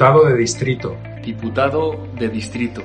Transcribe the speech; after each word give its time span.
Diputado 0.00 0.24
de 0.24 0.36
distrito. 0.38 0.96
Diputado 1.22 2.08
de 2.18 2.28
distrito. 2.30 2.82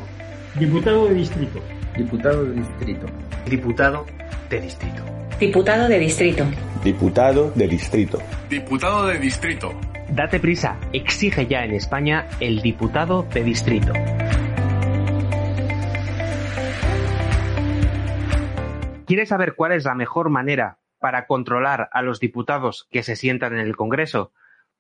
Diputado 0.59 1.07
de 1.07 1.13
distrito. 1.13 1.61
Diputado 1.95 2.43
de 2.43 2.51
distrito. 2.51 3.05
Diputado 3.45 4.05
de 4.49 4.59
distrito. 4.59 5.03
Diputado 5.39 5.87
de 5.87 5.99
distrito. 5.99 6.45
Diputado 6.83 7.51
de 7.51 7.67
distrito. 7.69 8.19
Diputado 8.49 9.07
de 9.07 9.17
distrito. 9.17 9.71
Date 10.09 10.41
prisa, 10.41 10.77
exige 10.91 11.47
ya 11.47 11.63
en 11.63 11.73
España 11.73 12.27
el 12.41 12.61
diputado 12.61 13.23
de 13.23 13.45
distrito. 13.45 13.93
¿Quieres 19.05 19.29
saber 19.29 19.55
cuál 19.55 19.71
es 19.71 19.85
la 19.85 19.95
mejor 19.95 20.29
manera 20.29 20.79
para 20.99 21.27
controlar 21.27 21.87
a 21.93 22.01
los 22.01 22.19
diputados 22.19 22.89
que 22.91 23.03
se 23.03 23.15
sientan 23.15 23.53
en 23.53 23.59
el 23.59 23.77
Congreso? 23.77 24.33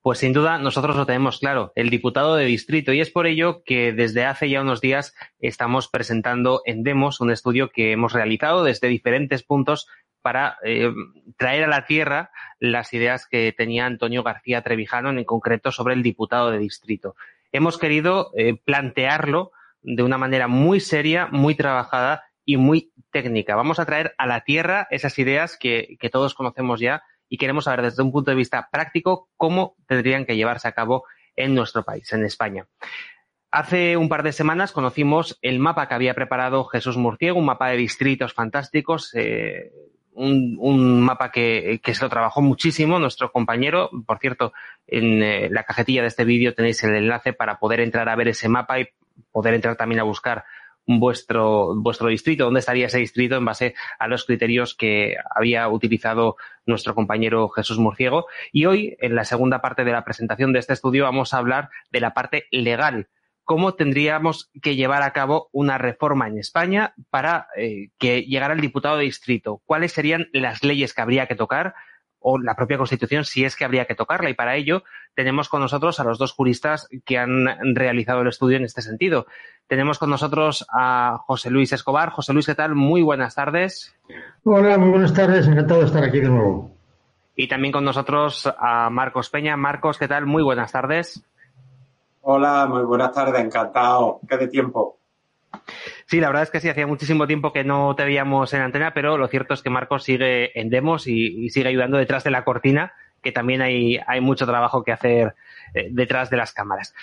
Pues 0.05 0.19
sin 0.19 0.33
duda 0.33 0.59
nosotros 0.59 0.95
lo 0.95 1.07
tenemos 1.07 1.39
claro, 1.39 1.71
el 1.73 1.89
diputado 1.89 2.35
de 2.35 2.45
distrito. 2.45 2.93
Y 2.93 3.01
es 3.01 3.09
por 3.09 3.25
ello 3.25 3.63
que 3.63 3.91
desde 3.91 4.23
hace 4.23 4.47
ya 4.47 4.61
unos 4.61 4.79
días 4.79 5.15
estamos 5.39 5.87
presentando 5.87 6.61
en 6.65 6.83
Demos 6.83 7.21
un 7.21 7.31
estudio 7.31 7.71
que 7.71 7.91
hemos 7.91 8.13
realizado 8.13 8.63
desde 8.63 8.87
diferentes 8.87 9.41
puntos 9.41 9.87
para 10.21 10.59
eh, 10.63 10.93
traer 11.37 11.63
a 11.63 11.69
la 11.69 11.87
tierra 11.87 12.29
las 12.59 12.93
ideas 12.93 13.25
que 13.25 13.51
tenía 13.51 13.87
Antonio 13.87 14.21
García 14.21 14.61
Trevijano, 14.61 15.09
en 15.09 15.23
concreto 15.23 15.71
sobre 15.71 15.95
el 15.95 16.03
diputado 16.03 16.51
de 16.51 16.59
distrito. 16.59 17.15
Hemos 17.51 17.79
querido 17.79 18.29
eh, 18.37 18.61
plantearlo 18.63 19.53
de 19.81 20.03
una 20.03 20.19
manera 20.19 20.47
muy 20.47 20.81
seria, 20.81 21.29
muy 21.31 21.55
trabajada 21.55 22.25
y 22.45 22.57
muy 22.57 22.91
técnica. 23.11 23.55
Vamos 23.55 23.79
a 23.79 23.87
traer 23.87 24.13
a 24.19 24.27
la 24.27 24.41
tierra 24.41 24.87
esas 24.91 25.17
ideas 25.17 25.57
que, 25.59 25.97
que 25.99 26.11
todos 26.11 26.35
conocemos 26.35 26.79
ya 26.79 27.01
y 27.29 27.37
queremos 27.37 27.65
saber 27.65 27.81
desde 27.81 28.03
un 28.03 28.11
punto 28.11 28.31
de 28.31 28.37
vista 28.37 28.69
práctico 28.71 29.29
cómo 29.37 29.75
tendrían 29.87 30.25
que 30.25 30.35
llevarse 30.35 30.67
a 30.67 30.73
cabo 30.73 31.05
en 31.35 31.53
nuestro 31.55 31.83
país, 31.83 32.11
en 32.13 32.23
España. 32.23 32.65
Hace 33.51 33.95
un 33.95 34.09
par 34.09 34.23
de 34.23 34.33
semanas 34.33 34.71
conocimos 34.71 35.39
el 35.41 35.59
mapa 35.59 35.87
que 35.87 35.93
había 35.93 36.13
preparado 36.13 36.65
Jesús 36.65 36.97
Murciego, 36.97 37.39
un 37.39 37.45
mapa 37.45 37.69
de 37.69 37.77
distritos 37.77 38.33
fantásticos, 38.33 39.11
eh, 39.15 39.71
un, 40.15 41.01
mapa 41.01 41.31
que, 41.31 41.79
se 41.83 42.03
lo 42.03 42.09
trabajó 42.09 42.41
muchísimo 42.41 42.99
nuestro 42.99 43.31
compañero. 43.31 43.89
Por 44.05 44.19
cierto, 44.19 44.53
en 44.87 45.23
eh, 45.23 45.49
la 45.49 45.63
cajetilla 45.63 46.01
de 46.01 46.07
este 46.07 46.25
vídeo 46.25 46.53
tenéis 46.53 46.83
el 46.83 46.95
enlace 46.95 47.33
para 47.33 47.57
poder 47.59 47.79
entrar 47.79 48.09
a 48.09 48.15
ver 48.15 48.29
ese 48.29 48.49
mapa 48.49 48.79
y 48.79 48.89
poder 49.31 49.53
entrar 49.53 49.75
también 49.75 50.01
a 50.01 50.03
buscar 50.03 50.45
vuestro, 50.87 51.75
vuestro 51.75 52.07
distrito, 52.09 52.45
dónde 52.45 52.59
estaría 52.59 52.87
ese 52.87 52.99
distrito 52.99 53.35
en 53.35 53.45
base 53.45 53.75
a 53.99 54.07
los 54.07 54.25
criterios 54.25 54.75
que 54.75 55.15
había 55.33 55.67
utilizado 55.67 56.37
nuestro 56.65 56.95
compañero 56.95 57.49
Jesús 57.49 57.77
Murciego. 57.77 58.27
Y 58.51 58.65
hoy, 58.65 58.95
en 58.99 59.15
la 59.15 59.25
segunda 59.25 59.61
parte 59.61 59.83
de 59.83 59.91
la 59.91 60.03
presentación 60.03 60.53
de 60.53 60.59
este 60.59 60.73
estudio, 60.73 61.03
vamos 61.03 61.33
a 61.33 61.37
hablar 61.37 61.69
de 61.91 61.99
la 61.99 62.13
parte 62.13 62.47
legal. 62.51 63.07
¿Cómo 63.43 63.75
tendríamos 63.75 64.49
que 64.61 64.75
llevar 64.75 65.03
a 65.03 65.13
cabo 65.13 65.49
una 65.51 65.77
reforma 65.77 66.27
en 66.27 66.39
España 66.39 66.95
para 67.11 67.47
eh, 67.55 67.89
que 67.99 68.23
llegara 68.23 68.55
el 68.55 68.61
diputado 68.61 68.97
de 68.97 69.03
distrito? 69.03 69.61
¿Cuáles 69.65 69.91
serían 69.91 70.29
las 70.33 70.63
leyes 70.63 70.93
que 70.93 71.01
habría 71.01 71.27
que 71.27 71.35
tocar? 71.35 71.75
O 72.27 72.39
la 72.39 72.55
propia 72.55 72.79
Constitución 72.79 73.23
si 73.23 73.45
es 73.45 73.55
que 73.55 73.65
habría 73.65 73.85
que 73.85 73.93
tocarla. 73.93 74.31
Y 74.31 74.33
para 74.33 74.55
ello 74.55 74.83
tenemos 75.13 75.47
con 75.47 75.61
nosotros 75.61 75.99
a 75.99 76.03
los 76.03 76.17
dos 76.17 76.33
juristas 76.33 76.89
que 77.05 77.19
han 77.19 77.75
realizado 77.75 78.21
el 78.21 78.27
estudio 78.27 78.57
en 78.57 78.63
este 78.63 78.81
sentido. 78.81 79.27
Tenemos 79.67 79.99
con 79.99 80.09
nosotros 80.09 80.65
a 80.73 81.19
José 81.27 81.51
Luis 81.51 81.71
Escobar. 81.71 82.09
José 82.09 82.33
Luis, 82.33 82.47
¿qué 82.47 82.55
tal? 82.55 82.73
Muy 82.73 83.03
buenas 83.03 83.35
tardes. 83.35 83.95
Hola, 84.43 84.75
muy 84.79 84.89
buenas 84.89 85.13
tardes. 85.13 85.47
Encantado 85.47 85.81
de 85.81 85.85
estar 85.85 86.03
aquí 86.03 86.19
de 86.19 86.29
nuevo. 86.29 86.71
Y 87.35 87.47
también 87.47 87.71
con 87.71 87.85
nosotros 87.85 88.51
a 88.57 88.89
Marcos 88.89 89.29
Peña. 89.29 89.55
Marcos, 89.55 89.99
¿qué 89.99 90.07
tal? 90.07 90.25
Muy 90.25 90.41
buenas 90.41 90.71
tardes. 90.71 91.23
Hola, 92.21 92.65
muy 92.65 92.85
buenas 92.85 93.11
tardes. 93.11 93.39
Encantado. 93.39 94.19
¿Qué 94.27 94.35
de 94.37 94.47
tiempo? 94.47 94.97
Sí, 96.07 96.19
la 96.19 96.27
verdad 96.27 96.43
es 96.43 96.51
que 96.51 96.59
sí, 96.59 96.69
hacía 96.69 96.85
muchísimo 96.85 97.25
tiempo 97.25 97.51
que 97.51 97.63
no 97.63 97.95
te 97.95 98.05
veíamos 98.05 98.53
en 98.53 98.61
antena, 98.61 98.93
pero 98.93 99.17
lo 99.17 99.27
cierto 99.27 99.55
es 99.55 99.63
que 99.63 99.71
Marcos 99.71 100.03
sigue 100.03 100.57
en 100.59 100.69
demos 100.69 101.07
y, 101.07 101.49
sigue 101.49 101.69
ayudando 101.69 101.97
detrás 101.97 102.23
de 102.23 102.29
la 102.29 102.43
cortina, 102.43 102.93
que 103.23 103.31
también 103.31 103.63
hay, 103.63 103.99
mucho 104.21 104.45
trabajo 104.45 104.83
que 104.83 104.91
hacer 104.91 105.33
eh, 105.73 105.87
detrás 105.91 106.29
de 106.29 106.37
las 106.37 106.53
cámaras. 106.53 106.93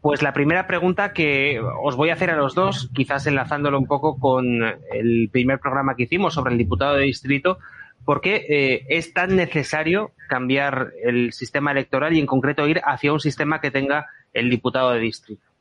Pues 0.00 0.22
la 0.22 0.32
primera 0.32 0.68
pregunta 0.68 1.12
que 1.12 1.60
os 1.82 1.96
voy 1.96 2.10
a 2.10 2.14
hacer 2.14 2.30
a 2.30 2.36
los 2.36 2.54
dos, 2.54 2.88
quizás 2.94 3.26
enlazándolo 3.26 3.78
un 3.78 3.86
poco 3.86 4.18
con 4.18 4.62
el 4.92 5.28
primer 5.32 5.58
programa 5.58 5.96
que 5.96 6.04
hicimos 6.04 6.34
sobre 6.34 6.52
el 6.52 6.58
diputado 6.58 6.94
de 6.94 7.04
distrito, 7.04 7.58
¿por 8.04 8.20
qué 8.20 8.46
eh, 8.48 8.86
es 8.88 9.12
tan 9.12 9.34
necesario 9.34 10.12
cambiar 10.28 10.92
el 11.02 11.32
sistema 11.32 11.72
electoral 11.72 12.12
y 12.14 12.20
en 12.20 12.26
concreto 12.26 12.68
ir 12.68 12.80
hacia 12.84 13.12
un 13.12 13.20
sistema 13.20 13.60
que 13.60 13.72
tenga 13.72 14.06
el 14.32 14.50
diputado 14.50 14.92
de 14.92 15.00
distrito? 15.00 15.51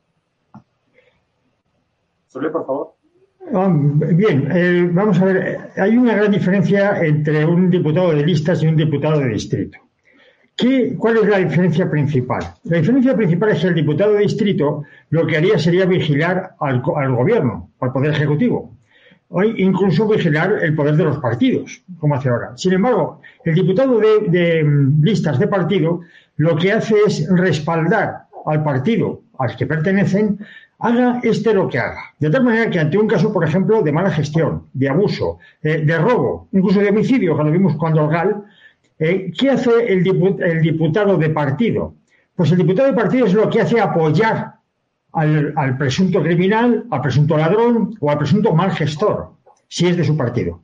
Por 2.33 2.65
favor. 2.65 2.93
Ah, 3.53 3.73
bien, 4.13 4.47
eh, 4.51 4.89
vamos 4.91 5.19
a 5.19 5.25
ver, 5.25 5.57
hay 5.75 5.97
una 5.97 6.15
gran 6.15 6.31
diferencia 6.31 7.03
entre 7.03 7.43
un 7.43 7.69
diputado 7.69 8.13
de 8.13 8.25
listas 8.25 8.63
y 8.63 8.67
un 8.67 8.75
diputado 8.75 9.19
de 9.19 9.29
distrito. 9.29 9.79
¿Qué, 10.55 10.95
¿Cuál 10.97 11.17
es 11.17 11.27
la 11.27 11.39
diferencia 11.39 11.89
principal? 11.89 12.41
La 12.65 12.77
diferencia 12.77 13.15
principal 13.15 13.49
es 13.49 13.61
que 13.61 13.67
el 13.67 13.73
diputado 13.73 14.13
de 14.13 14.19
distrito 14.19 14.83
lo 15.09 15.25
que 15.25 15.37
haría 15.37 15.57
sería 15.57 15.85
vigilar 15.85 16.55
al, 16.59 16.81
gobierno, 16.81 17.71
al 17.79 17.91
poder 17.91 18.11
ejecutivo, 18.11 18.75
o 19.29 19.43
incluso 19.43 20.07
vigilar 20.07 20.59
el 20.61 20.75
poder 20.75 20.95
de 20.95 21.05
los 21.05 21.17
partidos, 21.17 21.83
como 21.99 22.15
hace 22.15 22.29
ahora. 22.29 22.55
Sin 22.55 22.73
embargo, 22.73 23.21
el 23.43 23.55
diputado 23.55 23.99
de, 23.99 24.27
de 24.29 24.63
listas 25.01 25.39
de 25.39 25.47
partido 25.47 26.01
lo 26.37 26.55
que 26.57 26.71
hace 26.71 26.95
es 27.07 27.27
respaldar 27.29 28.25
al 28.45 28.63
partido 28.63 29.21
al 29.39 29.55
que 29.55 29.65
pertenecen 29.65 30.39
haga 30.81 31.19
este 31.23 31.53
lo 31.53 31.69
que 31.69 31.79
haga. 31.79 32.13
De 32.19 32.29
tal 32.29 32.43
manera 32.43 32.69
que 32.69 32.79
ante 32.79 32.97
un 32.97 33.07
caso, 33.07 33.31
por 33.31 33.43
ejemplo, 33.43 33.81
de 33.81 33.91
mala 33.91 34.09
gestión, 34.09 34.67
de 34.73 34.89
abuso, 34.89 35.37
eh, 35.61 35.83
de 35.85 35.97
robo, 35.97 36.47
incluso 36.51 36.79
de 36.79 36.89
homicidio, 36.89 37.35
cuando 37.35 37.53
vimos 37.53 37.75
cuando 37.75 38.07
GAL, 38.07 38.43
eh, 38.99 39.31
¿qué 39.37 39.51
hace 39.51 39.71
el, 39.87 40.03
diputado 40.03 41.17
de 41.17 41.29
partido? 41.29 41.95
Pues 42.35 42.51
el 42.51 42.57
diputado 42.57 42.89
de 42.89 42.95
partido 42.95 43.27
es 43.27 43.33
lo 43.33 43.49
que 43.49 43.61
hace 43.61 43.79
apoyar 43.79 44.55
al, 45.13 45.77
presunto 45.77 46.21
criminal, 46.23 46.85
al 46.89 47.01
presunto 47.01 47.37
ladrón 47.37 47.95
o 47.99 48.09
al 48.09 48.17
presunto 48.17 48.53
mal 48.53 48.71
gestor, 48.71 49.33
si 49.67 49.87
es 49.87 49.97
de 49.97 50.03
su 50.03 50.17
partido. 50.17 50.63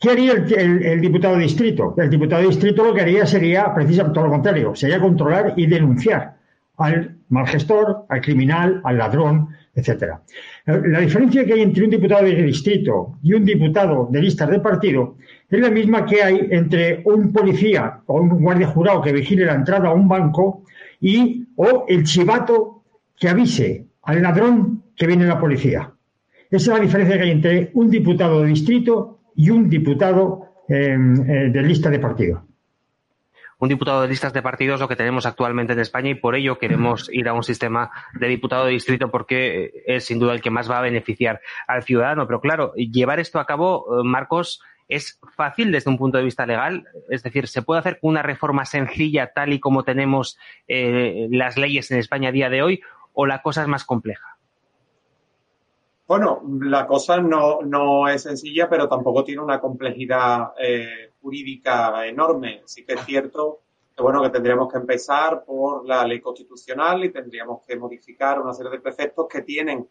¿Qué 0.00 0.10
haría 0.10 0.32
el, 0.32 0.84
el, 0.84 1.00
diputado 1.00 1.36
de 1.36 1.42
distrito? 1.44 1.94
El 1.96 2.10
diputado 2.10 2.42
de 2.42 2.48
distrito 2.48 2.84
lo 2.84 2.94
que 2.94 3.02
haría 3.02 3.24
sería 3.24 3.72
precisamente 3.72 4.14
todo 4.14 4.24
lo 4.24 4.32
contrario, 4.32 4.74
sería 4.74 5.00
controlar 5.00 5.54
y 5.56 5.66
denunciar 5.66 6.41
al 6.84 7.18
mal 7.28 7.46
gestor, 7.46 8.06
al 8.08 8.20
criminal, 8.20 8.80
al 8.84 8.98
ladrón, 8.98 9.48
etcétera. 9.74 10.22
La 10.66 11.00
diferencia 11.00 11.44
que 11.44 11.54
hay 11.54 11.62
entre 11.62 11.84
un 11.84 11.90
diputado 11.90 12.24
de 12.24 12.42
distrito 12.42 13.18
y 13.22 13.32
un 13.34 13.44
diputado 13.44 14.08
de 14.10 14.20
listas 14.20 14.50
de 14.50 14.60
partido 14.60 15.16
es 15.48 15.60
la 15.60 15.70
misma 15.70 16.04
que 16.04 16.22
hay 16.22 16.48
entre 16.50 17.02
un 17.04 17.32
policía 17.32 18.00
o 18.06 18.20
un 18.20 18.42
guardia 18.42 18.66
jurado 18.66 19.00
que 19.02 19.12
vigile 19.12 19.46
la 19.46 19.54
entrada 19.54 19.88
a 19.88 19.94
un 19.94 20.08
banco 20.08 20.64
y 21.00 21.46
o 21.56 21.86
el 21.88 22.04
chivato 22.04 22.84
que 23.18 23.28
avise 23.28 23.86
al 24.02 24.22
ladrón 24.22 24.84
que 24.94 25.06
viene 25.06 25.26
la 25.26 25.40
policía. 25.40 25.90
Esa 26.50 26.72
es 26.72 26.78
la 26.78 26.84
diferencia 26.84 27.16
que 27.16 27.22
hay 27.22 27.30
entre 27.30 27.70
un 27.74 27.88
diputado 27.88 28.42
de 28.42 28.48
distrito 28.48 29.20
y 29.34 29.48
un 29.48 29.70
diputado 29.70 30.48
eh, 30.68 30.94
eh, 30.94 31.50
de 31.50 31.62
lista 31.62 31.88
de 31.88 31.98
partido 31.98 32.46
un 33.62 33.68
diputado 33.68 34.02
de 34.02 34.08
listas 34.08 34.32
de 34.32 34.42
partidos 34.42 34.80
lo 34.80 34.88
que 34.88 34.96
tenemos 34.96 35.24
actualmente 35.24 35.72
en 35.72 35.78
España 35.78 36.10
y 36.10 36.16
por 36.16 36.34
ello 36.34 36.58
queremos 36.58 37.08
ir 37.12 37.28
a 37.28 37.32
un 37.32 37.44
sistema 37.44 37.92
de 38.12 38.26
diputado 38.26 38.64
de 38.64 38.72
distrito 38.72 39.08
porque 39.08 39.84
es 39.86 40.04
sin 40.04 40.18
duda 40.18 40.34
el 40.34 40.42
que 40.42 40.50
más 40.50 40.68
va 40.68 40.78
a 40.78 40.82
beneficiar 40.82 41.40
al 41.68 41.84
ciudadano. 41.84 42.26
Pero 42.26 42.40
claro, 42.40 42.74
llevar 42.74 43.20
esto 43.20 43.38
a 43.38 43.46
cabo, 43.46 44.00
eh, 44.00 44.02
Marcos, 44.02 44.60
es 44.88 45.20
fácil 45.36 45.70
desde 45.70 45.90
un 45.90 45.96
punto 45.96 46.18
de 46.18 46.24
vista 46.24 46.44
legal. 46.44 46.88
Es 47.08 47.22
decir, 47.22 47.46
¿se 47.46 47.62
puede 47.62 47.78
hacer 47.78 48.00
una 48.02 48.20
reforma 48.20 48.64
sencilla 48.64 49.32
tal 49.32 49.52
y 49.52 49.60
como 49.60 49.84
tenemos 49.84 50.36
eh, 50.66 51.28
las 51.30 51.56
leyes 51.56 51.88
en 51.92 51.98
España 51.98 52.30
a 52.30 52.32
día 52.32 52.50
de 52.50 52.64
hoy 52.64 52.80
o 53.12 53.26
la 53.26 53.42
cosa 53.42 53.62
es 53.62 53.68
más 53.68 53.84
compleja? 53.84 54.38
Bueno, 56.12 56.42
la 56.60 56.86
cosa 56.86 57.22
no, 57.22 58.08
es 58.08 58.24
sencilla, 58.24 58.68
pero 58.68 58.88
tampoco 58.88 59.24
tiene 59.24 59.40
una 59.40 59.60
complejidad 59.60 60.52
eh, 60.60 61.12
jurídica 61.22 62.06
enorme. 62.06 62.60
Sí 62.66 62.84
que 62.84 62.92
es 62.94 63.04
cierto 63.06 63.61
bueno, 63.98 64.22
que 64.22 64.30
tendríamos 64.30 64.72
que 64.72 64.78
empezar 64.78 65.44
por 65.44 65.86
la 65.86 66.06
ley 66.06 66.20
constitucional 66.20 67.04
y 67.04 67.12
tendríamos 67.12 67.62
que 67.66 67.76
modificar 67.76 68.40
una 68.40 68.54
serie 68.54 68.72
de 68.72 68.80
preceptos 68.80 69.26
que 69.28 69.42
tienen 69.42 69.88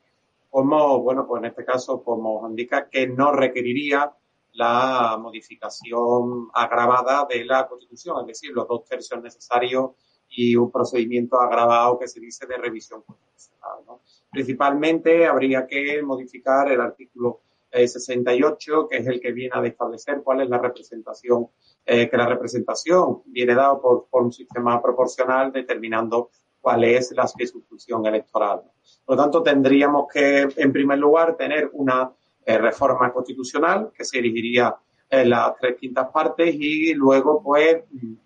como, 0.49 1.01
bueno, 1.01 1.25
pues 1.25 1.39
en 1.41 1.49
este 1.49 1.63
caso, 1.63 2.03
como 2.03 2.47
indica, 2.49 2.89
que 2.89 3.07
no 3.07 3.31
requeriría 3.31 4.11
la 4.53 5.17
modificación 5.17 6.49
agravada 6.53 7.25
de 7.29 7.45
la 7.45 7.67
Constitución, 7.67 8.17
es 8.21 8.27
decir, 8.27 8.51
los 8.53 8.67
dos 8.67 8.83
tercios 8.83 9.21
necesarios 9.21 9.91
y 10.29 10.55
un 10.55 10.69
procedimiento 10.69 11.39
agravado 11.39 11.97
que 11.97 12.07
se 12.07 12.19
dice 12.19 12.45
de 12.45 12.57
revisión 12.57 13.01
constitucional. 13.03 13.99
Principalmente 14.29 15.25
habría 15.25 15.65
que 15.65 16.01
modificar 16.03 16.69
el 16.69 16.81
artículo 16.81 17.41
68, 17.71 18.87
que 18.89 18.97
es 18.97 19.07
el 19.07 19.21
que 19.21 19.31
viene 19.31 19.53
a 19.53 19.65
establecer 19.65 20.21
cuál 20.23 20.41
es 20.41 20.49
la 20.49 20.57
representación, 20.57 21.47
eh, 21.93 22.09
que 22.09 22.15
la 22.15 22.25
representación 22.25 23.21
viene 23.25 23.53
dado 23.53 23.81
por, 23.81 24.05
por, 24.09 24.23
un 24.23 24.31
sistema 24.31 24.81
proporcional 24.81 25.51
determinando 25.51 26.29
cuál 26.61 26.85
es 26.85 27.11
la 27.11 27.27
sustitución 27.27 28.05
electoral. 28.05 28.61
Por 29.03 29.17
lo 29.17 29.21
tanto, 29.21 29.43
tendríamos 29.43 30.05
que, 30.07 30.47
en 30.55 30.71
primer 30.71 30.97
lugar, 30.99 31.35
tener 31.35 31.69
una 31.73 32.09
eh, 32.45 32.57
reforma 32.57 33.11
constitucional 33.11 33.91
que 33.93 34.05
se 34.05 34.21
dirigiría 34.21 34.73
en 35.09 35.31
las 35.31 35.53
tres 35.59 35.75
quintas 35.77 36.07
partes 36.13 36.55
y 36.57 36.93
luego, 36.93 37.43
pues, 37.43 37.83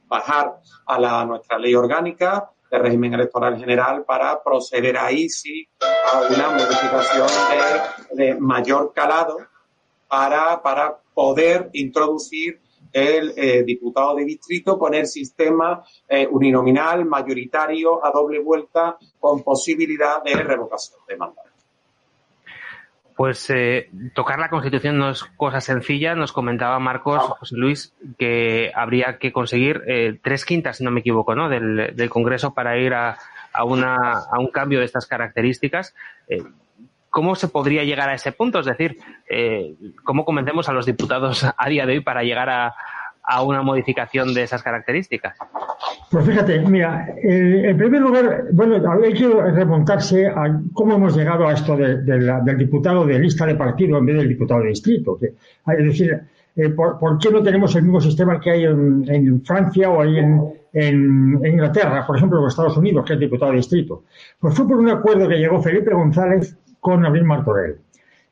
bajar 0.07 0.57
a 0.85 0.99
la, 0.99 1.25
nuestra 1.25 1.57
ley 1.57 1.73
orgánica 1.73 2.47
de 2.69 2.77
régimen 2.77 3.15
electoral 3.15 3.57
general 3.57 4.05
para 4.05 4.43
proceder 4.43 4.95
ahí 4.95 5.27
sí 5.27 5.67
a 5.81 6.21
una 6.31 6.49
modificación 6.51 7.27
de, 8.11 8.35
mayor 8.35 8.93
calado 8.93 9.37
para, 10.07 10.61
para 10.61 10.99
poder 11.15 11.71
introducir 11.73 12.61
el 12.95 13.33
eh, 13.35 13.63
diputado 13.63 14.15
de 14.15 14.23
distrito 14.23 14.79
con 14.79 14.93
el 14.93 15.05
sistema 15.05 15.83
eh, 16.07 16.25
uninominal, 16.31 17.03
mayoritario, 17.03 18.03
a 18.03 18.09
doble 18.09 18.39
vuelta, 18.39 18.97
con 19.19 19.43
posibilidad 19.43 20.23
de 20.23 20.33
revocación 20.33 21.01
de 21.05 21.17
mandato. 21.17 21.49
Pues 23.17 23.49
eh, 23.49 23.89
tocar 24.13 24.39
la 24.39 24.49
Constitución 24.49 24.97
no 24.97 25.09
es 25.09 25.25
cosa 25.25 25.59
sencilla. 25.59 26.15
Nos 26.15 26.31
comentaba 26.31 26.79
Marcos, 26.79 27.21
José 27.21 27.55
Luis, 27.57 27.93
que 28.17 28.71
habría 28.73 29.17
que 29.19 29.33
conseguir 29.33 29.83
tres 30.21 30.45
quintas, 30.45 30.77
si 30.77 30.85
no 30.85 30.91
me 30.91 31.01
equivoco, 31.01 31.35
¿no? 31.35 31.49
del, 31.49 31.95
del 31.95 32.09
Congreso 32.09 32.53
para 32.53 32.77
ir 32.77 32.93
a, 32.93 33.17
a, 33.51 33.63
una, 33.65 33.95
a, 34.31 34.39
un 34.39 34.47
cambio 34.47 34.79
de 34.79 34.85
estas 34.85 35.05
características. 35.05 35.93
¿Cómo 37.15 37.33
se 37.35 37.47
podría 37.47 37.85
llegar 37.85 38.09
a 38.09 38.15
ese 38.15 38.33
punto? 38.33 38.59
Es 38.59 38.65
decir, 38.65 38.97
eh, 39.29 39.73
¿cómo 40.03 40.25
convencemos 40.25 40.67
a 40.67 40.73
los 40.73 40.85
diputados 40.85 41.45
a 41.57 41.69
día 41.69 41.85
de 41.85 41.93
hoy 41.93 41.99
para 42.01 42.23
llegar 42.23 42.49
a, 42.49 42.73
una 43.41 43.61
modificación 43.61 44.33
de 44.33 44.43
esas 44.43 44.61
características? 44.61 45.37
Pues 46.11 46.25
fíjate, 46.25 46.59
mira, 46.59 47.07
en 47.23 47.77
primer 47.77 48.01
lugar, 48.01 48.47
bueno, 48.51 48.75
hay 49.01 49.13
que 49.13 49.29
remontarse 49.29 50.27
a 50.27 50.59
cómo 50.73 50.95
hemos 50.95 51.15
llegado 51.15 51.47
a 51.47 51.53
esto 51.53 51.77
del 51.77 52.57
diputado 52.57 53.05
de 53.05 53.17
lista 53.17 53.45
de 53.45 53.55
partido 53.55 53.97
en 53.97 54.05
vez 54.07 54.17
del 54.17 54.27
diputado 54.27 54.59
de 54.59 54.67
distrito. 54.67 55.17
es 55.21 55.85
decir, 55.85 56.21
eh, 56.57 56.69
por, 56.69 57.17
qué 57.17 57.31
no 57.31 57.41
tenemos 57.41 57.73
el 57.77 57.83
mismo 57.83 58.01
sistema 58.01 58.41
que 58.41 58.51
hay 58.51 58.65
en, 58.65 59.41
Francia 59.45 59.89
o 59.89 60.01
hay 60.01 60.19
en, 60.19 60.41
en, 60.73 61.45
Inglaterra, 61.45 62.05
por 62.05 62.17
ejemplo, 62.17 62.41
en 62.41 62.47
Estados 62.47 62.75
Unidos, 62.75 63.05
que 63.05 63.13
es 63.13 63.19
diputado 63.19 63.51
de 63.51 63.57
distrito? 63.57 64.03
Pues 64.37 64.53
fue 64.53 64.67
por 64.67 64.77
un 64.77 64.89
acuerdo 64.89 65.29
que 65.29 65.37
llegó 65.37 65.61
Felipe 65.61 65.93
González 65.93 66.57
con 66.85 67.03
Abril 67.03 67.23
Martorell. 67.23 67.77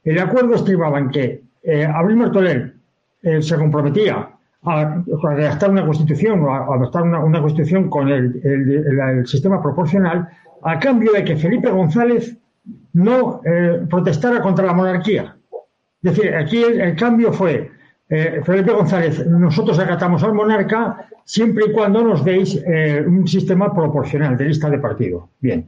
El 0.03 0.19
acuerdo 0.19 0.53
estribaba 0.53 0.99
en 0.99 1.09
que 1.09 1.41
eh, 1.63 1.85
Abril 1.85 2.17
Martorell 2.17 2.75
eh, 3.23 3.41
se 3.41 3.57
comprometía 3.57 4.29
a, 4.61 5.03
redactar 5.23 5.71
una 5.71 5.83
constitución 5.83 6.43
o 6.43 6.53
a, 6.53 6.75
adoptar 6.75 7.01
una, 7.01 7.41
constitución 7.41 7.89
con 7.89 8.09
el, 8.09 9.25
sistema 9.25 9.59
proporcional 9.59 10.29
a 10.61 10.77
cambio 10.77 11.13
de 11.13 11.23
que 11.23 11.35
Felipe 11.35 11.71
González 11.71 12.37
no 12.93 13.41
eh, 13.43 13.87
protestara 13.89 14.39
contra 14.39 14.67
la 14.67 14.73
monarquía. 14.73 15.35
Es 16.03 16.15
decir, 16.15 16.35
aquí 16.35 16.61
el, 16.61 16.95
cambio 16.95 17.33
fue, 17.33 17.71
Felipe 18.07 18.71
González, 18.71 19.25
nosotros 19.25 19.79
acatamos 19.79 20.23
al 20.23 20.35
monarca 20.35 21.07
siempre 21.25 21.65
y 21.69 21.71
cuando 21.71 22.03
nos 22.03 22.23
deis 22.23 22.61
un 23.07 23.25
sistema 23.25 23.73
proporcional 23.73 24.37
de 24.37 24.45
lista 24.45 24.69
de 24.69 24.77
partido. 24.77 25.29
Bien. 25.39 25.65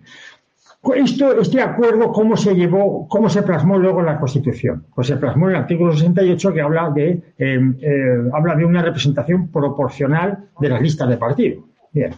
Esto, 0.93 1.39
este 1.39 1.61
acuerdo, 1.61 2.11
¿cómo 2.11 2.37
se 2.37 2.53
llevó, 2.53 3.07
cómo 3.07 3.29
se 3.29 3.41
plasmó 3.41 3.77
luego 3.77 4.01
en 4.01 4.05
la 4.05 4.19
Constitución? 4.19 4.85
Pues 4.93 5.07
se 5.07 5.17
plasmó 5.17 5.49
en 5.49 5.55
el 5.55 5.61
artículo 5.61 5.93
68 5.93 6.53
que 6.53 6.61
habla 6.61 6.89
de, 6.91 7.09
eh, 7.37 7.59
eh, 7.81 8.29
habla 8.33 8.55
de 8.55 8.65
una 8.65 8.81
representación 8.81 9.47
proporcional 9.47 10.49
de 10.59 10.69
las 10.69 10.81
listas 10.81 11.09
de 11.09 11.17
partido. 11.17 11.63
Bien. 11.91 12.11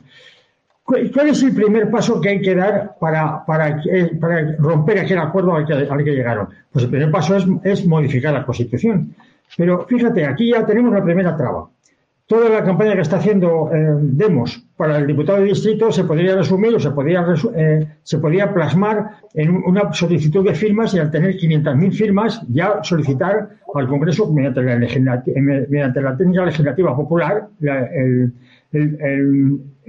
¿Cuál 0.84 1.30
es 1.30 1.44
el 1.44 1.54
primer 1.54 1.92
paso 1.92 2.22
que 2.22 2.30
hay 2.30 2.42
que 2.42 2.56
dar 2.56 2.96
para, 2.98 3.46
para, 3.46 3.82
para 4.22 4.56
romper 4.58 5.00
aquel 5.00 5.18
acuerdo 5.18 5.54
al 5.54 5.66
que, 5.66 5.74
al 5.74 6.04
que, 6.04 6.12
llegaron? 6.12 6.48
Pues 6.72 6.86
el 6.86 6.92
primer 6.92 7.12
paso 7.12 7.36
es, 7.36 7.46
es 7.64 7.86
modificar 7.86 8.34
la 8.34 8.46
Constitución. 8.46 9.14
Pero 9.58 9.86
fíjate, 9.86 10.26
aquí 10.26 10.52
ya 10.52 10.66
tenemos 10.66 10.94
la 10.94 11.04
primera 11.04 11.36
traba 11.36 11.68
toda 12.28 12.50
la 12.50 12.64
campaña 12.64 12.94
que 12.96 13.02
está 13.02 13.18
haciendo 13.18 13.70
eh, 13.74 13.98
Demos 14.02 14.64
para 14.76 14.98
el 14.98 15.08
diputado 15.08 15.40
de 15.40 15.46
distrito 15.46 15.92
se 15.92 16.04
podría 16.04 16.36
resumir 16.36 16.76
o 16.76 16.80
se 16.80 16.92
podría, 16.92 17.26
eh, 17.56 17.88
se 18.04 18.20
plasmar 18.20 19.12
en 19.34 19.56
una 19.66 19.92
solicitud 19.94 20.46
de 20.46 20.54
firmas 20.54 20.94
y 20.94 21.00
al 21.00 21.10
tener 21.10 21.36
500.000 21.36 21.92
firmas 21.94 22.42
ya 22.50 22.84
solicitar 22.84 23.50
al 23.74 23.88
Congreso 23.88 24.32
mediante 24.32 24.62
la, 24.62 25.24
mediante 25.68 26.02
la 26.02 26.16
técnica 26.16 26.46
legislativa 26.46 26.96
popular, 26.96 27.48
la, 27.60 27.90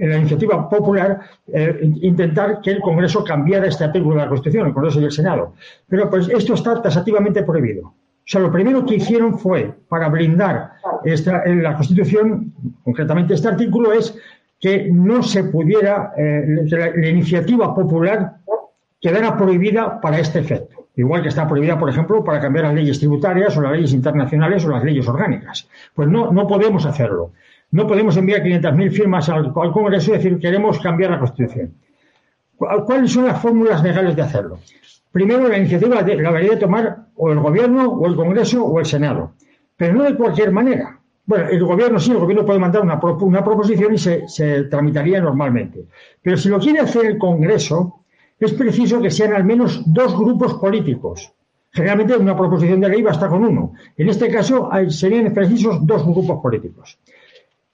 la 0.07 0.17
iniciativa 0.17 0.69
popular, 0.69 1.19
eh, 1.47 1.91
intentar 2.01 2.61
que 2.61 2.71
el 2.71 2.81
Congreso 2.81 3.23
cambiara 3.23 3.67
este 3.67 3.83
artículo 3.83 4.15
de 4.15 4.21
la 4.21 4.29
Constitución, 4.29 4.67
el 4.67 4.73
Congreso 4.73 5.01
y 5.01 5.05
el 5.05 5.11
Senado. 5.11 5.53
Pero 5.87 6.09
pues 6.09 6.29
esto 6.29 6.53
está 6.53 6.81
tasativamente 6.81 7.43
prohibido. 7.43 7.93
O 8.29 8.31
sea, 8.31 8.41
lo 8.41 8.51
primero 8.51 8.85
que 8.85 8.97
hicieron 8.97 9.39
fue, 9.39 9.73
para 9.87 10.07
blindar 10.07 10.73
esta, 11.03 11.41
en 11.45 11.63
la 11.63 11.75
Constitución, 11.75 12.53
concretamente 12.83 13.33
este 13.33 13.47
artículo, 13.47 13.91
es 13.91 14.15
que 14.59 14.87
no 14.91 15.23
se 15.23 15.45
pudiera, 15.45 16.13
eh, 16.15 16.45
la, 16.69 17.09
iniciativa 17.09 17.73
popular 17.73 18.35
quedara 19.01 19.35
prohibida 19.35 19.99
para 19.99 20.19
este 20.19 20.41
efecto. 20.41 20.85
Igual 20.95 21.23
que 21.23 21.29
está 21.29 21.47
prohibida, 21.47 21.79
por 21.79 21.89
ejemplo, 21.89 22.23
para 22.23 22.39
cambiar 22.39 22.65
las 22.65 22.75
leyes 22.75 22.99
tributarias 22.99 23.57
o 23.57 23.61
las 23.61 23.71
leyes 23.71 23.93
internacionales 23.93 24.63
o 24.63 24.69
las 24.69 24.83
leyes 24.83 25.07
orgánicas. 25.07 25.67
Pues 25.95 26.07
no, 26.07 26.31
no 26.31 26.45
podemos 26.45 26.85
hacerlo. 26.85 27.31
No 27.71 27.87
podemos 27.87 28.15
enviar 28.15 28.43
500.000 28.43 28.91
firmas 28.91 29.27
al, 29.29 29.45
al 29.55 29.71
Congreso 29.71 30.11
y 30.11 30.17
decir 30.17 30.37
queremos 30.37 30.79
cambiar 30.79 31.09
la 31.09 31.19
Constitución. 31.19 31.73
¿Cuáles 32.57 33.11
son 33.11 33.25
las 33.25 33.41
fórmulas 33.41 33.81
legales 33.81 34.15
de 34.15 34.21
hacerlo? 34.21 34.59
Primero, 35.11 35.47
la 35.47 35.57
iniciativa 35.57 35.95
la 35.95 36.03
debería 36.03 36.59
tomar 36.59 37.07
o 37.15 37.31
el 37.31 37.39
Gobierno, 37.39 37.89
o 37.89 38.07
el 38.07 38.15
Congreso, 38.15 38.63
o 38.63 38.79
el 38.79 38.85
Senado. 38.85 39.33
Pero 39.75 39.93
no 39.93 40.03
de 40.03 40.15
cualquier 40.15 40.51
manera. 40.51 40.99
Bueno, 41.25 41.49
el 41.49 41.63
Gobierno 41.63 41.99
sí, 41.99 42.11
el 42.11 42.17
Gobierno 42.17 42.45
puede 42.45 42.59
mandar 42.59 42.81
una, 42.81 42.99
una 42.99 43.43
proposición 43.43 43.93
y 43.93 43.97
se, 43.97 44.63
tramitaría 44.69 45.21
normalmente. 45.21 45.85
Pero 46.21 46.37
si 46.37 46.49
lo 46.49 46.59
quiere 46.59 46.79
hacer 46.79 47.05
el 47.05 47.17
Congreso, 47.17 48.01
es 48.39 48.53
preciso 48.53 49.01
que 49.01 49.11
sean 49.11 49.33
al 49.33 49.43
menos 49.43 49.83
dos 49.85 50.17
grupos 50.17 50.55
políticos. 50.55 51.31
Generalmente 51.71 52.17
una 52.17 52.35
proposición 52.35 52.79
de 52.81 52.89
ley 52.89 53.01
basta 53.01 53.27
con 53.27 53.43
uno. 53.43 53.73
En 53.97 54.09
este 54.09 54.29
caso 54.29 54.69
serían 54.89 55.33
precisos 55.33 55.85
dos 55.85 56.03
grupos 56.03 56.41
políticos. 56.41 56.97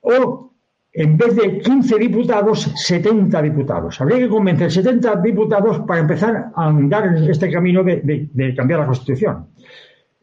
O 0.01 0.51
en 0.98 1.18
vez 1.18 1.36
de 1.36 1.60
15 1.60 1.98
diputados, 1.98 2.72
70 2.74 3.42
diputados. 3.42 4.00
Habría 4.00 4.20
que 4.20 4.30
convencer 4.30 4.72
70 4.72 5.18
diputados 5.18 5.80
para 5.86 6.00
empezar 6.00 6.52
a 6.56 6.68
andar 6.68 7.08
en 7.08 7.30
este 7.30 7.52
camino 7.52 7.84
de, 7.84 8.54
cambiar 8.56 8.80
la 8.80 8.86
Constitución. 8.86 9.48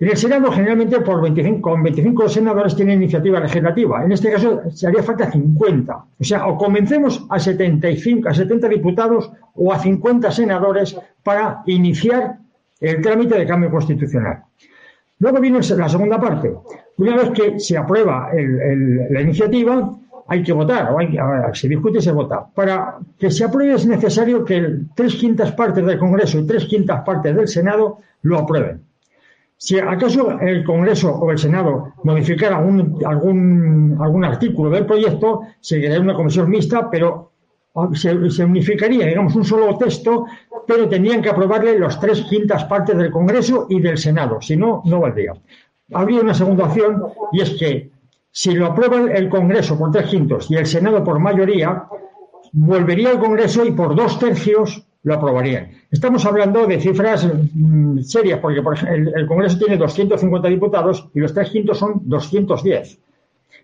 En 0.00 0.08
el 0.08 0.16
Senado, 0.16 0.50
generalmente, 0.50 0.98
por 1.00 1.20
25, 1.20 1.60
con 1.60 1.82
25 1.82 2.28
senadores 2.28 2.74
tienen 2.74 3.02
iniciativa 3.02 3.38
legislativa. 3.38 4.02
En 4.02 4.12
este 4.12 4.32
caso, 4.32 4.62
se 4.70 4.86
haría 4.86 5.02
falta 5.02 5.30
50. 5.30 5.94
O 6.18 6.24
sea, 6.24 6.46
o 6.46 6.56
convencemos 6.56 7.24
a 7.28 7.38
75, 7.38 8.30
a 8.30 8.34
70 8.34 8.68
diputados 8.68 9.30
o 9.54 9.72
a 9.72 9.78
50 9.78 10.30
senadores 10.30 10.98
para 11.22 11.62
iniciar 11.66 12.38
el 12.80 13.02
trámite 13.02 13.38
de 13.38 13.46
cambio 13.46 13.70
constitucional. 13.70 14.42
Luego 15.18 15.38
viene 15.38 15.60
la 15.60 15.88
segunda 15.88 16.18
parte. 16.18 16.50
Una 16.96 17.16
vez 17.16 17.30
que 17.30 17.60
se 17.60 17.76
aprueba 17.76 18.30
la 18.32 19.20
iniciativa, 19.20 19.98
hay 20.28 20.42
que 20.42 20.52
votar, 20.52 20.92
o 20.92 20.98
hay, 20.98 21.16
se 21.52 21.68
discute 21.68 21.98
y 21.98 22.02
se 22.02 22.12
vota. 22.12 22.46
Para 22.54 22.98
que 23.18 23.30
se 23.30 23.44
apruebe 23.44 23.74
es 23.74 23.86
necesario 23.86 24.44
que 24.44 24.80
tres 24.94 25.14
quintas 25.16 25.52
partes 25.52 25.84
del 25.84 25.98
Congreso 25.98 26.38
y 26.38 26.46
tres 26.46 26.64
quintas 26.66 27.02
partes 27.02 27.34
del 27.34 27.48
Senado 27.48 27.98
lo 28.22 28.38
aprueben. 28.38 28.82
Si 29.56 29.78
acaso 29.78 30.40
el 30.40 30.64
Congreso 30.64 31.14
o 31.14 31.30
el 31.30 31.38
Senado 31.38 31.92
modificara 32.02 32.56
algún, 32.56 32.98
algún, 33.06 33.96
algún 34.00 34.24
artículo 34.24 34.70
del 34.70 34.86
proyecto, 34.86 35.42
se 35.60 35.78
crearía 35.78 36.00
una 36.00 36.14
comisión 36.14 36.50
mixta, 36.50 36.90
pero 36.90 37.30
se, 37.94 38.30
se, 38.30 38.44
unificaría, 38.44 39.06
digamos, 39.06 39.36
un 39.36 39.44
solo 39.44 39.78
texto, 39.78 40.26
pero 40.66 40.88
tendrían 40.88 41.22
que 41.22 41.30
aprobarle 41.30 41.78
las 41.78 42.00
tres 42.00 42.22
quintas 42.22 42.64
partes 42.64 42.96
del 42.96 43.12
Congreso 43.12 43.66
y 43.70 43.80
del 43.80 43.98
Senado, 43.98 44.40
si 44.40 44.56
no, 44.56 44.82
no 44.84 44.98
valdría. 44.98 45.34
Habría 45.92 46.22
una 46.22 46.34
segunda 46.34 46.64
opción 46.64 47.00
y 47.32 47.42
es 47.42 47.50
que 47.50 47.91
si 48.32 48.54
lo 48.54 48.66
aprueba 48.66 49.12
el 49.12 49.28
Congreso 49.28 49.78
por 49.78 49.90
tres 49.90 50.06
quintos 50.06 50.50
y 50.50 50.56
el 50.56 50.66
Senado 50.66 51.04
por 51.04 51.18
mayoría, 51.18 51.84
volvería 52.52 53.10
al 53.10 53.20
Congreso 53.20 53.64
y 53.64 53.72
por 53.72 53.94
dos 53.94 54.18
tercios 54.18 54.86
lo 55.04 55.14
aprobarían. 55.14 55.70
Estamos 55.90 56.24
hablando 56.24 56.66
de 56.66 56.80
cifras 56.80 57.28
mm, 57.54 57.98
serias, 58.00 58.40
porque 58.40 58.62
el, 58.88 59.26
Congreso 59.26 59.58
tiene 59.58 59.76
250 59.76 60.48
diputados 60.48 61.08
y 61.14 61.20
los 61.20 61.34
tres 61.34 61.50
quintos 61.50 61.78
son 61.78 62.00
210. 62.04 62.98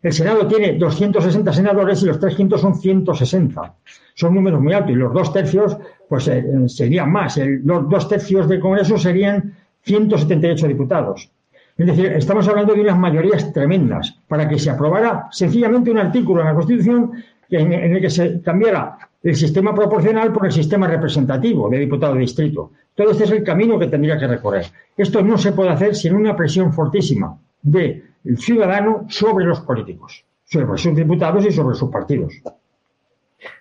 El 0.03 0.13
Senado 0.13 0.47
tiene 0.47 0.75
260 0.75 1.53
senadores 1.53 2.03
y 2.03 2.07
los 2.07 2.21
tres 2.21 2.35
quintos 2.35 2.61
son 2.61 2.75
160. 2.75 3.75
Son 4.15 4.35
números 4.35 4.61
muy 4.61 4.75
altos 4.75 4.93
y 4.93 4.97
los 4.97 5.13
dos 5.13 5.33
tercios 5.33 5.77
pues 6.09 6.29
eh, 6.29 6.69
serían 6.69 7.11
más. 7.11 7.39
los 7.39 7.89
dos 7.89 8.09
tercios 8.09 8.49
del 8.49 8.61
Congreso 8.61 8.99
serían 8.99 9.55
178 9.83 10.69
diputados. 10.69 11.31
Es 11.79 11.87
decir, 11.87 12.07
estamos 12.07 12.49
hablando 12.49 12.75
de 12.75 12.81
unas 12.81 12.99
mayorías 12.99 13.53
tremendas 13.53 14.19
para 14.27 14.49
que 14.49 14.59
se 14.59 14.69
aprobara 14.69 15.29
sencillamente 15.31 15.93
un 15.93 15.99
artículo 15.99 16.41
en 16.41 16.49
la 16.49 16.55
Constitución 16.55 17.13
en, 17.49 17.73
el 17.73 18.01
que 18.01 18.11
se 18.11 18.43
cambiara 18.43 18.99
el 19.23 19.37
sistema 19.37 19.73
proporcional 19.73 20.33
por 20.33 20.47
el 20.47 20.53
sistema 20.53 20.89
representativo 20.89 21.71
de 21.71 21.79
diputado 21.79 22.15
de 22.15 22.21
distrito. 22.21 22.73
Todo 22.97 23.13
este 23.13 23.25
es 23.25 23.31
el 23.31 23.45
camino 23.45 23.79
que 23.79 23.87
tendría 23.87 24.19
que 24.19 24.27
recorrer. 24.27 24.67
Esto 24.97 25.23
no 25.23 25.39
se 25.39 25.53
puede 25.53 25.71
hacer 25.71 25.95
sin 25.95 26.17
una 26.17 26.35
presión 26.35 26.73
fortísima 26.73 27.39
del 27.63 28.03
ciudadano 28.39 29.07
sobre 29.09 29.45
los 29.45 29.61
políticos, 29.61 30.25
sobre 30.45 30.79
sus 30.79 30.97
diputados 30.97 31.47
y 31.47 31.53
sobre 31.53 31.77
sus 31.77 31.91
partidos. 31.91 32.43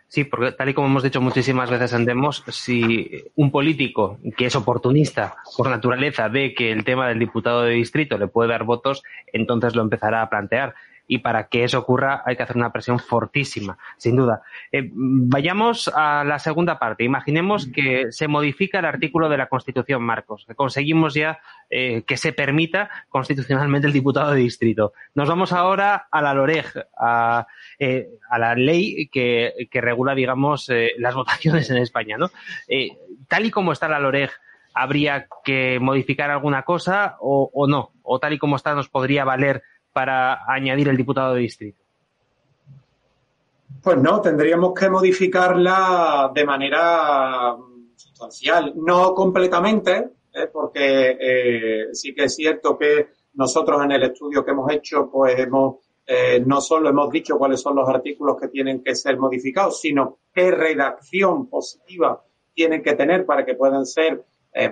Sí, 0.09 0.23
porque 0.23 0.53
tal 0.53 0.69
y 0.69 0.73
como 0.73 0.87
hemos 0.87 1.03
dicho 1.03 1.19
muchísimas 1.19 1.69
veces 1.69 1.91
en 1.91 2.05
Demos, 2.05 2.43
si 2.47 3.25
un 3.35 3.51
político 3.51 4.19
que 4.37 4.45
es 4.45 4.55
oportunista 4.55 5.35
por 5.57 5.69
naturaleza 5.69 6.29
ve 6.29 6.53
que 6.53 6.71
el 6.71 6.85
tema 6.85 7.09
del 7.09 7.19
diputado 7.19 7.63
de 7.63 7.73
distrito 7.73 8.17
le 8.17 8.27
puede 8.27 8.49
dar 8.49 8.63
votos, 8.63 9.03
entonces 9.33 9.75
lo 9.75 9.81
empezará 9.81 10.21
a 10.21 10.29
plantear 10.29 10.75
y 11.07 11.19
para 11.19 11.47
que 11.47 11.63
eso 11.63 11.79
ocurra 11.79 12.21
hay 12.25 12.35
que 12.35 12.43
hacer 12.43 12.57
una 12.57 12.71
presión 12.71 12.99
fortísima, 12.99 13.77
sin 13.97 14.17
duda. 14.17 14.41
Eh, 14.71 14.89
vayamos 14.93 15.87
a 15.87 16.23
la 16.25 16.37
segunda 16.39 16.77
parte. 16.77 17.03
Imaginemos 17.03 17.67
que 17.67 18.11
se 18.11 18.27
modifica 18.27 18.79
el 18.79 18.85
artículo 18.85 19.29
de 19.29 19.37
la 19.37 19.47
Constitución, 19.47 20.03
Marcos, 20.03 20.45
que 20.45 20.55
conseguimos 20.55 21.13
ya 21.13 21.39
eh, 21.69 22.03
que 22.05 22.17
se 22.17 22.33
permita 22.33 22.89
constitucionalmente 23.09 23.87
el 23.87 23.93
diputado 23.93 24.31
de 24.31 24.41
distrito. 24.41 24.93
Nos 25.15 25.29
vamos 25.29 25.53
ahora 25.53 26.07
a 26.11 26.21
la 26.21 26.33
LOREG, 26.33 26.87
a, 26.99 27.47
eh, 27.79 28.09
la 28.37 28.55
ley 28.55 29.07
que, 29.07 29.67
regula, 29.73 30.13
digamos, 30.13 30.69
las 30.97 31.15
votaciones 31.15 31.69
en 31.69 31.77
España, 31.77 32.17
¿no? 32.17 32.29
tal 33.27 33.45
y 33.45 33.51
como 33.51 33.71
está 33.71 33.87
la 33.87 33.99
LOREG, 33.99 34.31
¿habría 34.73 35.27
que 35.43 35.79
modificar 35.79 36.29
alguna 36.29 36.63
cosa 36.63 37.17
o, 37.19 37.49
o 37.53 37.67
no? 37.67 37.91
¿O 38.03 38.19
tal 38.19 38.33
y 38.33 38.37
como 38.37 38.55
está 38.55 38.75
nos 38.75 38.89
podría 38.89 39.25
valer 39.25 39.63
para 39.97 40.43
añadir 40.47 40.89
el 40.89 40.95
diputado 40.95 41.33
de 41.33 41.41
distrito? 41.41 41.81
Pues 43.81 43.97
no, 43.97 44.21
tendríamos 44.21 44.71
que 44.79 44.91
modificarla 44.91 46.29
de 46.35 46.45
manera 46.45 47.57
sustancial, 47.95 48.73
no 48.75 49.15
completamente, 49.15 50.11
¿eh? 50.31 50.49
porque 50.53 51.17
eh, 51.19 51.85
sí 51.93 52.13
que 52.13 52.25
es 52.25 52.35
cierto 52.35 52.77
que 52.77 53.07
nosotros 53.33 53.83
en 53.83 53.93
el 53.93 54.03
estudio 54.03 54.45
que 54.45 54.51
hemos 54.51 54.71
hecho, 54.71 55.09
pues 55.11 55.39
hemos 55.39 55.77
eh, 56.05 56.43
no 56.45 56.61
solo 56.61 56.89
hemos 56.89 57.09
dicho 57.09 57.35
cuáles 57.35 57.59
son 57.59 57.75
los 57.75 57.89
artículos 57.89 58.37
que 58.39 58.49
tienen 58.49 58.83
que 58.83 58.93
ser 58.93 59.17
modificados, 59.17 59.81
sino 59.81 60.19
qué 60.31 60.51
redacción 60.51 61.49
positiva 61.49 62.23
tienen 62.53 62.83
que 62.83 62.93
tener 62.93 63.25
para 63.25 63.43
que 63.43 63.55
puedan 63.55 63.87
ser, 63.87 64.23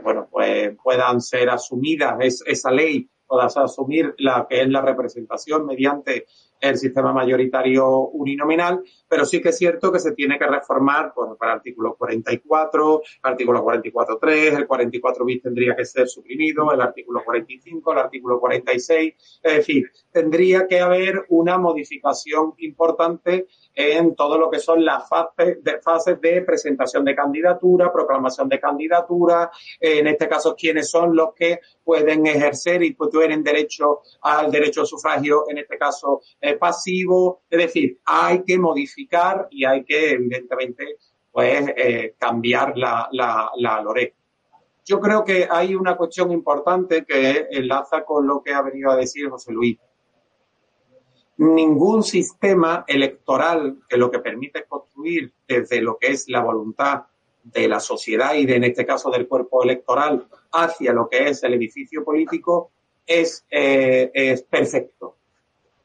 bueno, 0.03 0.27
pues 0.29 0.75
puedan 0.83 1.19
ser 1.19 1.49
asumidas 1.49 2.41
esa 2.45 2.69
ley 2.69 3.09
puedas 3.27 3.57
asumir 3.57 4.13
la 4.17 4.45
que 4.49 4.61
es 4.61 4.69
la 4.69 4.81
representación 4.81 5.65
mediante 5.65 6.25
el 6.59 6.77
sistema 6.77 7.13
mayoritario 7.13 7.87
uninominal, 7.87 8.83
pero 9.07 9.25
sí 9.25 9.41
que 9.41 9.49
es 9.49 9.57
cierto 9.57 9.91
que 9.91 9.99
se 9.99 10.13
tiene 10.13 10.37
que 10.37 10.47
reformar 10.47 11.13
bueno, 11.15 11.35
para 11.35 11.53
el 11.53 11.57
artículo 11.57 11.95
44, 11.95 13.01
el 13.01 13.31
artículo 13.31 13.63
44.3, 13.63 14.57
el 14.57 14.67
44 14.67 15.25
bis 15.25 15.41
tendría 15.41 15.75
que 15.75 15.85
ser 15.85 16.07
suprimido, 16.07 16.71
el 16.71 16.81
artículo 16.81 17.23
45, 17.23 17.91
el 17.91 17.97
artículo 17.97 18.39
46, 18.39 19.13
es 19.43 19.55
decir, 19.55 19.91
tendría 20.11 20.67
que 20.67 20.79
haber 20.79 21.25
una 21.29 21.57
modificación 21.57 22.53
importante 22.57 23.47
en 23.73 24.15
todo 24.15 24.37
lo 24.37 24.49
que 24.49 24.59
son 24.59 24.83
las 24.83 25.07
fases 25.07 26.21
de, 26.21 26.41
presentación 26.41 27.03
de 27.03 27.15
candidatura, 27.15 27.91
proclamación 27.91 28.47
de 28.49 28.59
candidatura, 28.59 29.51
en 29.79 30.07
este 30.07 30.27
caso 30.27 30.55
quiénes 30.55 30.89
son 30.89 31.15
los 31.15 31.33
que 31.33 31.59
pueden 31.83 32.25
ejercer 32.25 32.83
y 32.83 32.95
tienen 33.11 33.43
derecho 33.43 34.01
al 34.21 34.51
derecho 34.51 34.85
sufragio, 34.85 35.45
en 35.49 35.59
este 35.59 35.77
caso 35.77 36.21
eh, 36.47 36.57
pasivo, 36.57 37.41
es 37.49 37.59
decir, 37.59 37.99
hay 38.05 38.43
que 38.43 38.57
modificar 38.57 39.47
y 39.51 39.65
hay 39.65 39.83
que 39.83 40.11
evidentemente 40.11 40.97
pues 41.31 41.73
eh, 41.75 42.15
cambiar 42.17 42.77
la, 42.77 43.09
la, 43.11 43.51
la 43.57 43.81
LORE. 43.81 44.13
Yo 44.85 44.99
creo 44.99 45.23
que 45.23 45.47
hay 45.49 45.75
una 45.75 45.97
cuestión 45.97 46.31
importante 46.31 47.03
que 47.03 47.47
enlaza 47.51 48.05
con 48.05 48.27
lo 48.27 48.41
que 48.41 48.53
ha 48.53 48.61
venido 48.61 48.91
a 48.91 48.95
decir 48.95 49.29
José 49.29 49.51
Luis 49.51 49.77
ningún 51.37 52.03
sistema 52.03 52.85
electoral 52.87 53.79
que 53.89 53.97
lo 53.97 54.09
que 54.09 54.19
permite 54.19 54.65
construir 54.65 55.33
desde 55.47 55.81
lo 55.81 55.97
que 55.97 56.07
es 56.07 56.29
la 56.29 56.41
voluntad 56.41 57.03
de 57.43 57.67
la 57.67 57.79
sociedad 57.79 58.33
y 58.35 58.45
de, 58.45 58.55
en 58.55 58.63
este 58.63 58.85
caso 58.85 59.11
del 59.11 59.27
cuerpo 59.27 59.63
electoral 59.63 60.27
hacia 60.51 60.93
lo 60.93 61.09
que 61.09 61.29
es 61.29 61.43
el 61.43 61.53
edificio 61.53 62.03
político 62.03 62.71
es, 63.05 63.45
eh, 63.51 64.09
es 64.13 64.41
perfecto. 64.43 65.17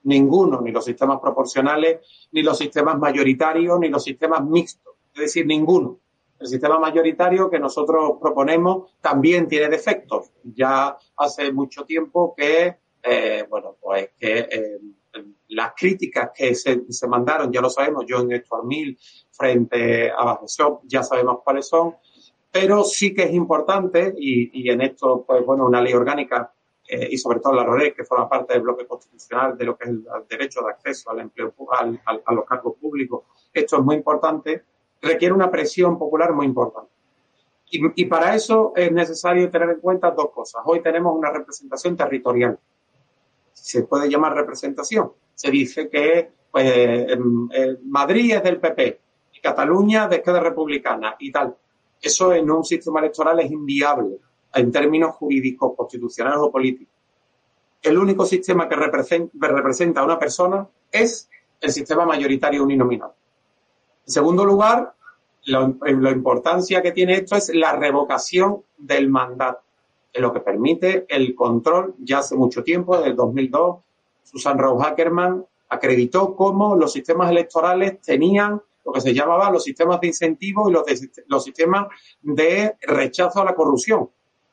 Ninguno, 0.05 0.61
ni 0.61 0.71
los 0.71 0.85
sistemas 0.85 1.21
proporcionales, 1.21 2.01
ni 2.33 2.43
los 2.43 2.57
sistemas 2.57 2.99
mayoritarios, 2.99 3.79
ni 3.79 3.89
los 3.89 4.03
sistemas 4.03 4.45
mixtos. 4.45 4.95
Es 5.15 5.21
decir, 5.21 5.47
ninguno. 5.47 5.99
El 6.39 6.47
sistema 6.47 6.79
mayoritario 6.79 7.51
que 7.51 7.59
nosotros 7.59 8.13
proponemos 8.21 8.93
también 9.01 9.47
tiene 9.47 9.69
defectos. 9.69 10.31
Ya 10.43 10.97
hace 11.17 11.53
mucho 11.53 11.85
tiempo 11.85 12.35
que, 12.35 12.77
eh, 13.03 13.45
bueno, 13.49 13.77
pues 13.79 14.11
que 14.19 14.39
eh, 14.39 14.79
las 15.49 15.73
críticas 15.77 16.31
que 16.35 16.55
se, 16.55 16.91
se, 16.91 17.09
mandaron, 17.09 17.53
ya 17.53 17.61
lo 17.61 17.69
sabemos, 17.69 18.05
yo 18.07 18.21
en 18.21 18.43
Stuart 18.43 18.65
Mill 18.65 18.99
frente 19.31 20.11
a 20.11 20.41
Shop, 20.47 20.81
ya 20.85 21.03
sabemos 21.03 21.41
cuáles 21.45 21.69
son, 21.69 21.97
pero 22.51 22.85
sí 22.85 23.13
que 23.15 23.25
es 23.25 23.35
importante, 23.35 24.15
y, 24.17 24.63
y 24.63 24.71
en 24.71 24.81
esto, 24.81 25.25
pues 25.27 25.45
bueno, 25.45 25.67
una 25.67 25.81
ley 25.81 25.93
orgánica 25.93 26.53
eh, 26.91 27.09
y 27.11 27.19
sobre 27.19 27.41
todo 27.41 27.55
la 27.55 27.65
RORE, 27.65 27.95
que 27.95 28.05
forma 28.05 28.29
parte 28.29 28.55
del 28.55 28.63
bloque 28.63 28.87
constitucional 28.87 29.57
de 29.57 29.65
lo 29.65 29.77
que 29.77 29.85
es 29.85 29.91
el, 29.91 30.05
derecho 30.29 30.61
de 30.63 30.71
acceso 30.71 31.11
al 31.11 31.21
empleo, 31.21 31.55
al, 31.79 32.01
a 32.05 32.35
los 32.35 32.45
cargos 32.45 32.77
públicos, 32.79 33.25
esto 33.53 33.77
es 33.77 33.83
muy 33.83 33.97
importante, 33.97 34.65
requiere 35.01 35.35
una 35.35 35.51
presión 35.51 35.99
popular 35.99 36.33
muy 36.33 36.47
importante. 36.47 36.91
Y, 37.71 38.03
y 38.03 38.05
para 38.07 38.35
eso 38.35 38.73
es 38.75 38.91
necesario 38.91 39.49
tener 39.51 39.71
en 39.71 39.81
cuenta 39.81 40.11
dos 40.11 40.31
cosas. 40.31 40.63
Hoy 40.65 40.83
tenemos 40.83 41.17
una 41.17 41.31
representación 41.31 41.97
territorial 41.97 42.59
se 43.61 43.83
puede 43.85 44.09
llamar 44.09 44.35
representación. 44.35 45.13
Se 45.35 45.51
dice 45.51 45.89
que 45.89 46.31
pues, 46.51 47.19
Madrid 47.85 48.35
es 48.35 48.43
del 48.43 48.59
PP 48.59 49.01
y 49.35 49.41
Cataluña 49.41 50.09
de 50.09 50.17
Izquierda 50.17 50.41
Republicana 50.41 51.17
y 51.19 51.31
tal. 51.31 51.57
Eso 52.01 52.33
en 52.33 52.51
un 52.51 52.65
sistema 52.65 53.01
electoral 53.01 53.41
es 53.41 53.51
inviable 53.51 54.19
en 54.55 54.73
términos 54.73 55.15
jurídicos, 55.17 55.75
constitucionales 55.77 56.41
o 56.41 56.51
políticos. 56.51 56.95
El 57.83 57.99
único 57.99 58.27
sistema 58.27 58.69
que 58.69 58.77
representa 58.77 60.01
a 60.01 60.05
una 60.05 60.19
persona 60.19 60.67
es 60.91 61.29
el 61.61 61.71
sistema 61.71 62.05
mayoritario 62.05 62.63
uninominal. 62.63 63.11
En 64.07 64.13
segundo 64.13 64.45
lugar, 64.45 64.95
la 65.47 66.11
importancia 66.11 66.83
que 66.83 66.93
tiene 66.93 67.15
esto 67.15 67.37
es 67.37 67.55
la 67.55 67.73
revocación 67.73 68.63
del 68.77 69.09
mandato 69.09 69.61
lo 70.19 70.33
que 70.33 70.41
permite 70.41 71.07
el 71.09 71.35
control 71.35 71.95
ya 71.99 72.19
hace 72.19 72.35
mucho 72.35 72.65
tiempo, 72.65 72.97
desde 72.97 73.11
el 73.11 73.17
2002, 73.17 73.79
Susan 74.25 74.59
Rose 74.59 74.87
Ackerman 74.87 75.45
acreditó 75.69 76.35
cómo 76.35 76.75
los 76.75 76.93
sistemas 76.93 77.31
electorales 77.31 78.01
tenían 78.01 78.61
lo 78.85 78.93
que 78.93 79.01
se 79.01 79.15
llamaba 79.15 79.51
los 79.51 79.63
sistemas 79.63 80.01
de 80.01 80.09
incentivo 80.09 80.69
y 80.69 80.73
los, 80.73 80.85
los 81.27 81.45
sistemas 81.45 81.87
de 82.23 82.77
rechazo 82.81 83.41
a 83.41 83.45
la 83.45 83.55
corrupción. 83.55 84.11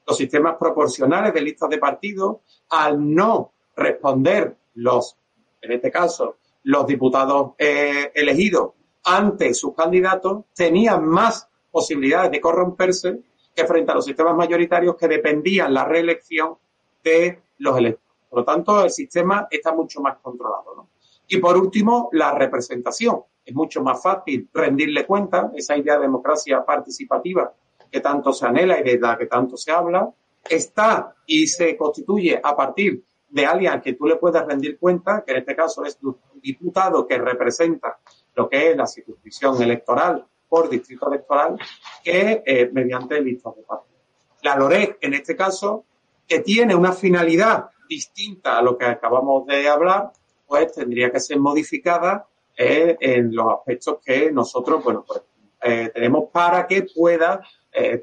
Los 0.07 0.17
sistemas 0.17 0.55
proporcionales 0.57 1.33
de 1.33 1.41
listas 1.41 1.69
de 1.69 1.77
partidos, 1.77 2.37
al 2.69 3.13
no 3.13 3.51
responder 3.75 4.55
los, 4.75 5.17
en 5.61 5.73
este 5.73 5.91
caso, 5.91 6.37
los 6.63 6.87
diputados 6.87 7.51
eh, 7.57 8.11
elegidos 8.15 8.71
ante 9.03 9.53
sus 9.53 9.75
candidatos, 9.75 10.45
tenían 10.55 11.05
más 11.05 11.49
posibilidades 11.69 12.31
de 12.31 12.41
corromperse 12.41 13.19
que 13.53 13.65
frente 13.65 13.91
a 13.91 13.95
los 13.95 14.05
sistemas 14.05 14.35
mayoritarios 14.35 14.95
que 14.95 15.07
dependían 15.07 15.73
la 15.73 15.83
reelección 15.83 16.55
de 17.03 17.41
los 17.57 17.77
electores. 17.77 18.07
Por 18.29 18.39
lo 18.39 18.45
tanto, 18.45 18.83
el 18.83 18.91
sistema 18.91 19.47
está 19.49 19.73
mucho 19.73 20.01
más 20.01 20.17
controlado. 20.19 20.87
Y 21.27 21.37
por 21.37 21.57
último, 21.57 22.09
la 22.13 22.33
representación. 22.33 23.23
Es 23.43 23.53
mucho 23.55 23.81
más 23.81 24.01
fácil 24.01 24.49
rendirle 24.53 25.05
cuenta, 25.05 25.51
esa 25.55 25.77
idea 25.77 25.95
de 25.95 26.01
democracia 26.01 26.63
participativa 26.65 27.53
que 27.91 27.99
tanto 27.99 28.33
se 28.33 28.45
anhela 28.45 28.79
y 28.79 28.83
de 28.83 28.99
la 28.99 29.17
que 29.17 29.25
tanto 29.25 29.57
se 29.57 29.71
habla, 29.71 30.09
está 30.49 31.15
y 31.25 31.47
se 31.47 31.75
constituye 31.75 32.39
a 32.41 32.55
partir 32.55 33.03
de 33.29 33.45
alguien 33.45 33.73
al 33.73 33.81
que 33.81 33.93
tú 33.93 34.05
le 34.05 34.15
puedas 34.15 34.45
rendir 34.45 34.77
cuenta, 34.79 35.23
que 35.25 35.33
en 35.33 35.39
este 35.39 35.55
caso 35.55 35.83
es 35.83 35.97
un 36.01 36.17
diputado 36.41 37.05
que 37.05 37.17
representa 37.17 37.99
lo 38.35 38.47
que 38.47 38.71
es 38.71 38.77
la 38.77 38.87
circunscripción 38.87 39.61
electoral 39.61 40.25
por 40.47 40.69
distrito 40.69 41.07
electoral 41.07 41.57
que 42.03 42.41
eh, 42.45 42.69
mediante 42.71 43.19
listas 43.21 43.55
de 43.55 43.63
partidos. 43.63 44.01
La 44.43 44.55
LOREC, 44.55 44.97
en 45.01 45.13
este 45.13 45.35
caso, 45.35 45.85
que 46.27 46.39
tiene 46.39 46.75
una 46.75 46.93
finalidad 46.93 47.69
distinta 47.89 48.57
a 48.57 48.61
lo 48.61 48.77
que 48.77 48.85
acabamos 48.85 49.45
de 49.45 49.67
hablar, 49.67 50.11
pues 50.45 50.71
tendría 50.73 51.11
que 51.11 51.19
ser 51.19 51.39
modificada 51.39 52.27
eh, 52.55 52.95
en 52.99 53.35
los 53.35 53.53
aspectos 53.53 53.97
que 54.03 54.31
nosotros, 54.31 54.83
bueno, 54.83 55.03
pues 55.05 55.21
eh, 55.61 55.91
tenemos 55.93 56.29
para 56.31 56.67
que 56.67 56.83
pueda 56.83 57.41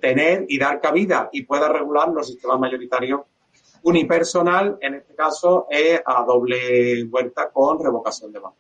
tener 0.01 0.45
y 0.49 0.59
dar 0.59 0.81
cabida 0.81 1.29
y 1.33 1.43
pueda 1.43 1.69
regular 1.69 2.09
los 2.09 2.29
sistemas 2.29 2.61
mayoritarios 2.61 3.23
unipersonal, 3.85 4.79
en 4.81 4.95
este 4.95 5.15
caso, 5.15 5.67
es 5.71 6.01
a 6.05 6.25
doble 6.25 7.05
vuelta 7.05 7.51
con 7.53 7.83
revocación 7.83 8.33
de 8.33 8.41
mando. 8.41 8.57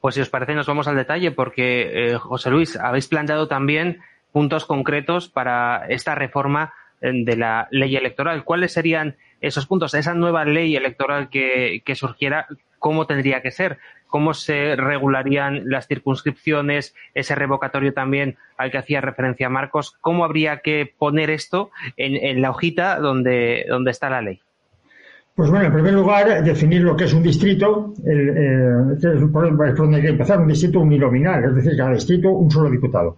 Pues 0.00 0.14
si 0.14 0.22
os 0.22 0.30
parece, 0.30 0.54
nos 0.54 0.66
vamos 0.66 0.88
al 0.88 0.96
detalle, 0.96 1.30
porque, 1.30 2.12
eh, 2.12 2.16
José 2.16 2.50
Luis, 2.50 2.76
habéis 2.76 3.06
planteado 3.08 3.46
también 3.46 4.00
puntos 4.32 4.64
concretos 4.64 5.28
para 5.28 5.86
esta 5.88 6.14
reforma 6.14 6.72
eh, 7.02 7.10
de 7.12 7.36
la 7.36 7.68
ley 7.70 7.94
electoral. 7.94 8.44
¿Cuáles 8.44 8.72
serían 8.72 9.16
esos 9.42 9.66
puntos? 9.66 9.92
Esa 9.92 10.14
nueva 10.14 10.46
ley 10.46 10.74
electoral 10.74 11.28
que, 11.28 11.82
que 11.84 11.94
surgiera, 11.94 12.46
¿cómo 12.78 13.06
tendría 13.06 13.42
que 13.42 13.50
ser? 13.50 13.78
¿Cómo 14.10 14.34
se 14.34 14.76
regularían 14.76 15.62
las 15.64 15.86
circunscripciones? 15.86 16.94
Ese 17.14 17.34
revocatorio 17.34 17.94
también 17.94 18.36
al 18.56 18.70
que 18.70 18.78
hacía 18.78 19.00
referencia 19.00 19.48
Marcos. 19.48 19.96
¿Cómo 20.00 20.24
habría 20.24 20.58
que 20.58 20.92
poner 20.98 21.30
esto 21.30 21.70
en, 21.96 22.16
en 22.16 22.42
la 22.42 22.50
hojita 22.50 22.98
donde, 22.98 23.64
donde 23.68 23.90
está 23.90 24.10
la 24.10 24.20
ley? 24.20 24.40
Pues 25.34 25.48
bueno, 25.48 25.66
en 25.66 25.72
primer 25.72 25.94
lugar, 25.94 26.44
definir 26.44 26.82
lo 26.82 26.94
que 26.94 27.04
es 27.04 27.14
un 27.14 27.22
distrito, 27.22 27.94
el, 28.04 28.28
eh, 28.28 28.94
es 28.94 29.30
por 29.32 29.74
donde 29.74 29.96
hay 29.96 30.02
que 30.02 30.08
empezar, 30.08 30.38
un 30.38 30.48
distrito 30.48 30.80
uninominal, 30.80 31.44
es 31.44 31.54
decir, 31.54 31.78
cada 31.78 31.94
distrito 31.94 32.30
un 32.30 32.50
solo 32.50 32.68
diputado. 32.68 33.16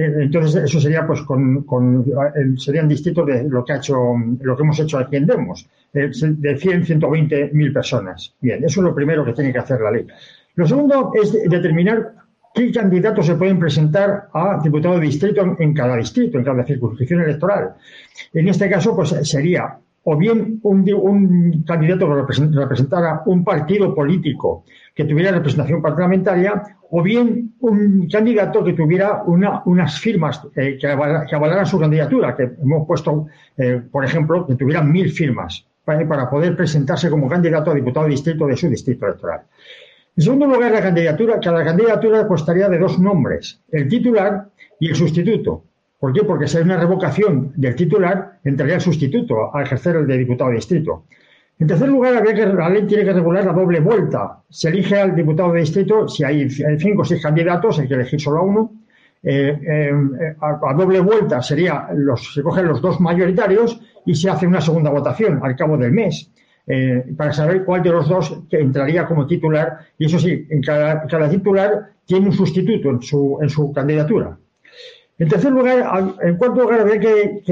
Eh, 0.00 0.22
entonces, 0.22 0.64
eso 0.64 0.80
sería, 0.80 1.06
pues, 1.06 1.20
con, 1.22 1.64
con 1.64 2.02
eh, 2.02 2.58
serían 2.58 2.88
distritos 2.88 3.26
de 3.26 3.44
lo 3.48 3.64
que 3.64 3.74
ha 3.74 3.76
hecho, 3.76 4.14
lo 4.40 4.56
que 4.56 4.62
hemos 4.62 4.80
hecho 4.80 4.98
aquí 4.98 5.16
en 5.16 5.26
Demos, 5.26 5.68
eh, 5.92 6.10
de 6.10 6.56
100, 6.56 6.86
120 6.86 7.50
mil 7.52 7.72
personas. 7.72 8.34
Bien, 8.40 8.64
eso 8.64 8.80
es 8.80 8.84
lo 8.84 8.94
primero 8.94 9.24
que 9.24 9.34
tiene 9.34 9.52
que 9.52 9.58
hacer 9.58 9.80
la 9.80 9.90
ley. 9.90 10.06
Lo 10.54 10.66
segundo 10.66 11.12
es 11.14 11.32
determinar 11.32 12.14
qué 12.54 12.72
candidatos 12.72 13.26
se 13.26 13.34
pueden 13.34 13.58
presentar 13.58 14.28
a 14.32 14.60
diputado 14.62 14.94
de 14.94 15.02
distrito 15.02 15.56
en 15.58 15.74
cada 15.74 15.96
distrito, 15.96 16.38
en 16.38 16.44
cada 16.44 16.64
circunscripción 16.64 17.20
electoral. 17.20 17.74
En 18.32 18.48
este 18.48 18.70
caso, 18.70 18.96
pues, 18.96 19.10
sería 19.28 19.76
o 20.12 20.16
bien 20.16 20.58
un, 20.64 21.62
candidato 21.64 22.08
que 22.08 22.58
representara 22.58 23.22
un 23.26 23.44
partido 23.44 23.94
político 23.94 24.64
que 24.92 25.04
tuviera 25.04 25.30
representación 25.30 25.80
parlamentaria, 25.80 26.60
o 26.90 27.00
bien 27.00 27.52
un 27.60 28.08
candidato 28.10 28.64
que 28.64 28.72
tuviera 28.72 29.22
una, 29.24 29.62
unas 29.66 30.00
firmas 30.00 30.42
eh, 30.56 30.76
que, 30.80 30.88
avalara, 30.88 31.26
que, 31.26 31.36
avalaran 31.36 31.64
su 31.64 31.78
candidatura, 31.78 32.34
que 32.36 32.50
hemos 32.60 32.88
puesto, 32.88 33.26
eh, 33.56 33.80
por 33.88 34.04
ejemplo, 34.04 34.44
que 34.48 34.56
tuviera 34.56 34.82
mil 34.82 35.12
firmas 35.12 35.64
para, 35.84 36.04
para, 36.08 36.28
poder 36.28 36.56
presentarse 36.56 37.08
como 37.08 37.28
candidato 37.28 37.70
a 37.70 37.74
diputado 37.74 38.06
distrito 38.06 38.48
de 38.48 38.56
su 38.56 38.68
distrito 38.68 39.06
electoral. 39.06 39.42
En 40.16 40.24
segundo 40.24 40.46
lugar, 40.46 40.72
la 40.72 40.82
candidatura, 40.82 41.38
cada 41.38 41.62
candidatura 41.62 42.26
constaría 42.26 42.68
de 42.68 42.78
dos 42.80 42.98
nombres, 42.98 43.60
el 43.70 43.86
titular 43.86 44.48
y 44.80 44.88
el 44.88 44.96
sustituto. 44.96 45.69
¿Por 46.00 46.12
qué? 46.14 46.24
Porque 46.24 46.48
si 46.48 46.56
hay 46.56 46.64
una 46.64 46.78
revocación 46.78 47.52
del 47.56 47.76
titular, 47.76 48.40
entraría 48.42 48.76
el 48.76 48.80
sustituto 48.80 49.54
a 49.54 49.62
ejercer 49.62 49.96
el 49.96 50.06
de 50.06 50.16
diputado 50.16 50.50
de 50.50 50.56
distrito. 50.56 51.04
En 51.58 51.66
tercer 51.66 51.88
lugar, 51.88 52.16
habría 52.16 52.34
que, 52.34 52.46
la 52.46 52.70
ley 52.70 52.86
tiene 52.86 53.04
que 53.04 53.12
regular 53.12 53.44
la 53.44 53.52
doble 53.52 53.80
vuelta. 53.80 54.42
Se 54.48 54.70
elige 54.70 54.98
al 54.98 55.14
diputado 55.14 55.52
de 55.52 55.60
distrito, 55.60 56.08
si 56.08 56.24
hay 56.24 56.48
cinco 56.48 57.02
o 57.02 57.04
seis 57.04 57.22
candidatos, 57.22 57.78
hay 57.78 57.86
que 57.86 57.94
elegir 57.94 58.18
solo 58.18 58.42
uno. 58.42 58.72
Eh, 59.22 59.60
eh, 59.68 59.92
a, 60.40 60.70
a, 60.70 60.72
doble 60.72 61.00
vuelta 61.00 61.42
sería 61.42 61.88
los, 61.94 62.32
se 62.32 62.42
cogen 62.42 62.66
los 62.66 62.80
dos 62.80 62.98
mayoritarios 62.98 63.78
y 64.06 64.14
se 64.14 64.30
hace 64.30 64.46
una 64.46 64.62
segunda 64.62 64.88
votación 64.88 65.40
al 65.42 65.54
cabo 65.54 65.76
del 65.76 65.92
mes. 65.92 66.32
Eh, 66.66 67.04
para 67.16 67.32
saber 67.32 67.64
cuál 67.64 67.82
de 67.82 67.90
los 67.90 68.08
dos 68.08 68.42
entraría 68.50 69.04
como 69.04 69.26
titular. 69.26 69.80
Y 69.98 70.06
eso 70.06 70.18
sí, 70.18 70.46
en 70.48 70.62
cada, 70.62 71.06
cada 71.06 71.28
titular 71.28 71.90
tiene 72.06 72.26
un 72.26 72.32
sustituto 72.32 72.90
en 72.90 73.02
su, 73.02 73.38
en 73.42 73.50
su 73.50 73.72
candidatura. 73.72 74.38
En 75.20 75.28
tercer 75.28 75.52
lugar, 75.52 76.16
en 76.22 76.36
cuarto 76.36 76.62
lugar, 76.62 76.80
habría 76.80 76.98
que, 76.98 77.42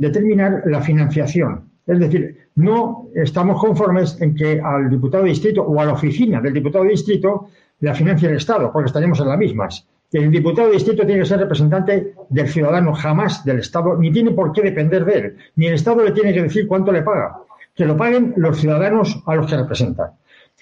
determinar 0.00 0.64
la 0.66 0.80
financiación. 0.80 1.70
Es 1.86 2.00
decir, 2.00 2.48
no 2.56 3.06
estamos 3.14 3.60
conformes 3.60 4.20
en 4.20 4.34
que 4.34 4.60
al 4.60 4.90
diputado 4.90 5.22
de 5.22 5.30
distrito 5.30 5.62
o 5.62 5.80
a 5.80 5.84
la 5.84 5.92
oficina 5.92 6.40
del 6.40 6.52
diputado 6.52 6.82
de 6.82 6.90
distrito 6.90 7.46
la 7.78 7.94
financie 7.94 8.28
el 8.28 8.36
Estado, 8.38 8.72
porque 8.72 8.88
estaríamos 8.88 9.20
en 9.20 9.28
las 9.28 9.38
mismas. 9.38 9.86
El 10.10 10.32
diputado 10.32 10.66
de 10.66 10.74
distrito 10.74 11.06
tiene 11.06 11.20
que 11.20 11.26
ser 11.26 11.38
representante 11.38 12.12
del 12.28 12.48
ciudadano, 12.48 12.92
jamás 12.92 13.44
del 13.44 13.60
Estado, 13.60 13.96
ni 13.96 14.10
tiene 14.10 14.32
por 14.32 14.52
qué 14.52 14.62
depender 14.62 15.04
de 15.04 15.14
él, 15.14 15.36
ni 15.54 15.66
el 15.66 15.74
Estado 15.74 16.02
le 16.02 16.10
tiene 16.10 16.34
que 16.34 16.42
decir 16.42 16.66
cuánto 16.66 16.90
le 16.90 17.02
paga, 17.02 17.36
que 17.72 17.86
lo 17.86 17.96
paguen 17.96 18.34
los 18.36 18.58
ciudadanos 18.58 19.22
a 19.26 19.36
los 19.36 19.46
que 19.46 19.56
representan. 19.56 20.10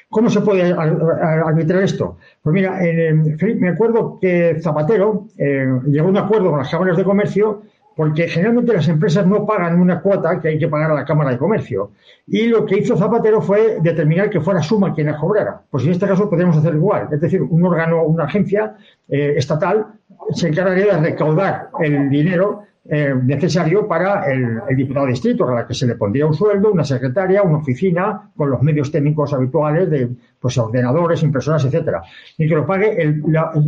¿Cómo 0.09 0.29
se 0.29 0.41
puede 0.41 0.73
arbitrar 0.73 1.85
esto? 1.85 2.17
Pues 2.43 2.53
mira, 2.53 2.85
en, 2.85 3.37
me 3.61 3.69
acuerdo 3.69 4.19
que 4.21 4.59
Zapatero 4.61 5.29
eh, 5.39 5.67
llegó 5.87 6.09
a 6.09 6.11
un 6.11 6.17
acuerdo 6.17 6.51
con 6.51 6.59
las 6.59 6.71
cámaras 6.71 6.97
de 6.97 7.05
comercio 7.05 7.63
porque 7.97 8.29
generalmente 8.29 8.73
las 8.73 8.89
empresas 8.89 9.27
no 9.27 9.45
pagan 9.45 9.81
una 9.81 10.01
cuota 10.01 10.41
que 10.41 10.49
hay 10.49 10.59
que 10.59 10.69
pagar 10.69 10.91
a 10.91 10.95
la 10.95 11.05
Cámara 11.05 11.31
de 11.31 11.39
Comercio. 11.39 11.93
Y 12.27 12.47
lo 12.47 12.65
que 12.65 12.79
hizo 12.79 12.97
Zapatero 12.97 13.43
fue 13.43 13.79
determinar 13.81 14.31
que 14.31 14.41
fuera 14.41 14.63
Suma 14.63 14.95
quien 14.95 15.09
la 15.09 15.19
cobrara. 15.19 15.61
Pues 15.71 15.85
en 15.85 15.91
este 15.91 16.07
caso 16.07 16.31
podríamos 16.31 16.57
hacer 16.57 16.75
igual. 16.75 17.09
Es 17.13 17.21
decir, 17.21 17.43
un 17.43 17.65
órgano, 17.65 18.05
una 18.05 18.25
agencia 18.25 18.77
eh, 19.09 19.35
estatal 19.37 19.87
se 20.33 20.49
encargaría 20.49 20.97
de 20.97 21.11
recaudar 21.11 21.71
el 21.81 22.09
dinero 22.09 22.63
eh, 22.89 23.15
necesario 23.23 23.87
para 23.87 24.33
el, 24.33 24.61
diputado 24.75 25.07
de 25.07 25.13
distrito, 25.13 25.47
a 25.47 25.55
la 25.55 25.67
que 25.67 25.75
se 25.75 25.87
le 25.87 25.97
pondría 25.97 26.27
un 26.27 26.35
sueldo, 26.35 26.73
una 26.73 26.85
secretaria, 26.85 27.43
una 27.43 27.59
oficina, 27.59 28.31
con 28.35 28.51
los 28.51 28.63
medios 28.63 28.91
técnicos 28.91 29.35
habituales 29.35 29.91
de 29.91 30.09
pues, 30.41 30.57
ordenadores, 30.57 31.23
impresoras, 31.23 31.65
etcétera. 31.65 32.03
Y 32.39 32.49
que 32.49 32.55
lo 32.55 32.67
pague 32.67 33.01
el, 33.01 33.23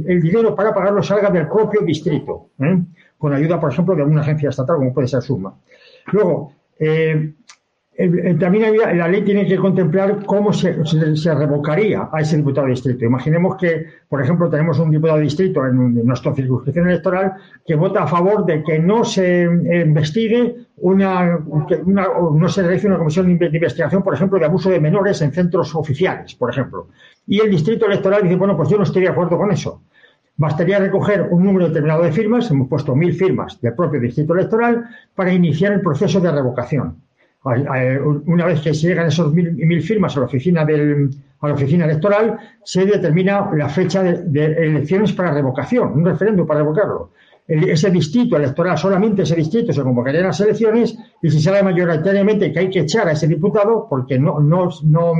el 0.06 0.22
dinero 0.22 0.56
para 0.56 0.72
pagarlo 0.72 1.02
salga 1.02 1.30
del 1.30 1.46
propio 1.48 1.82
distrito, 1.82 2.48
¿eh? 2.58 2.82
Con 3.22 3.32
ayuda, 3.32 3.60
por 3.60 3.70
ejemplo, 3.70 3.94
de 3.94 4.02
alguna 4.02 4.22
agencia 4.22 4.48
estatal, 4.48 4.78
como 4.78 4.92
puede 4.92 5.06
ser 5.06 5.22
Suma. 5.22 5.54
Luego, 6.10 6.54
eh, 6.80 7.34
también 8.40 8.76
la 8.76 9.06
ley 9.06 9.22
tiene 9.22 9.46
que 9.46 9.56
contemplar 9.58 10.24
cómo 10.26 10.52
se, 10.52 10.72
revocaría 11.32 12.08
a 12.10 12.20
ese 12.20 12.38
diputado 12.38 12.66
de 12.66 12.72
distrito. 12.72 13.04
Imaginemos 13.04 13.56
que, 13.58 13.86
por 14.08 14.20
ejemplo, 14.20 14.50
tenemos 14.50 14.80
un 14.80 14.90
diputado 14.90 15.18
de 15.18 15.24
distrito 15.24 15.64
en, 15.64 15.96
en 15.96 16.04
nuestra 16.04 16.34
circunscripción 16.34 16.88
electoral 16.88 17.34
que 17.64 17.76
vota 17.76 18.02
a 18.02 18.08
favor 18.08 18.44
de 18.44 18.64
que 18.64 18.80
no 18.80 19.04
se 19.04 19.42
investigue 19.44 20.56
una, 20.78 21.38
una 21.84 22.08
no 22.34 22.48
se 22.48 22.62
realice 22.64 22.88
una 22.88 22.98
comisión 22.98 23.38
de 23.38 23.46
investigación, 23.46 24.02
por 24.02 24.14
ejemplo, 24.14 24.40
de 24.40 24.46
abuso 24.46 24.68
de 24.68 24.80
menores 24.80 25.22
en 25.22 25.30
centros 25.30 25.72
oficiales, 25.76 26.34
por 26.34 26.50
ejemplo. 26.50 26.88
Y 27.28 27.38
el 27.38 27.52
distrito 27.52 27.86
electoral 27.86 28.24
dice, 28.24 28.34
bueno, 28.34 28.56
pues 28.56 28.68
yo 28.68 28.78
no 28.78 28.82
estoy 28.82 29.02
de 29.02 29.10
acuerdo 29.10 29.38
con 29.38 29.52
eso. 29.52 29.82
Bastaría 30.36 30.78
recoger 30.78 31.28
un 31.30 31.44
número 31.44 31.68
determinado 31.68 32.02
de 32.02 32.12
firmas, 32.12 32.50
hemos 32.50 32.68
puesto 32.68 32.96
mil 32.96 33.14
firmas 33.14 33.60
del 33.60 33.74
propio 33.74 34.00
distrito 34.00 34.34
electoral, 34.34 34.84
para 35.14 35.32
iniciar 35.32 35.72
el 35.72 35.80
proceso 35.80 36.20
de 36.20 36.32
revocación 36.32 36.96
una 37.44 38.46
vez 38.46 38.60
que 38.60 38.72
se 38.72 38.88
llegan 38.88 39.08
esos 39.08 39.32
mil, 39.32 39.52
mil 39.52 39.82
firmas 39.82 40.16
a 40.16 40.20
la 40.20 40.26
oficina 40.26 40.64
del, 40.64 41.10
a 41.40 41.48
la 41.48 41.54
oficina 41.54 41.84
electoral, 41.84 42.38
se 42.62 42.84
determina 42.84 43.50
la 43.54 43.68
fecha 43.68 44.02
de, 44.02 44.44
elecciones 44.44 45.12
para 45.12 45.32
revocación, 45.32 45.92
un 45.92 46.04
referéndum 46.04 46.46
para 46.46 46.60
revocarlo. 46.60 47.10
Ese 47.48 47.90
distrito 47.90 48.36
electoral, 48.36 48.78
solamente 48.78 49.22
ese 49.22 49.34
distrito 49.34 49.72
se 49.72 49.82
convocaría 49.82 50.20
en 50.20 50.28
las 50.28 50.40
elecciones 50.40 50.96
y 51.20 51.28
si 51.28 51.40
sabe 51.40 51.64
mayoritariamente 51.64 52.52
que 52.52 52.60
hay 52.60 52.70
que 52.70 52.80
echar 52.80 53.08
a 53.08 53.12
ese 53.12 53.26
diputado 53.26 53.88
porque 53.90 54.16
no, 54.16 54.38
no, 54.38 54.68
no 54.84 55.12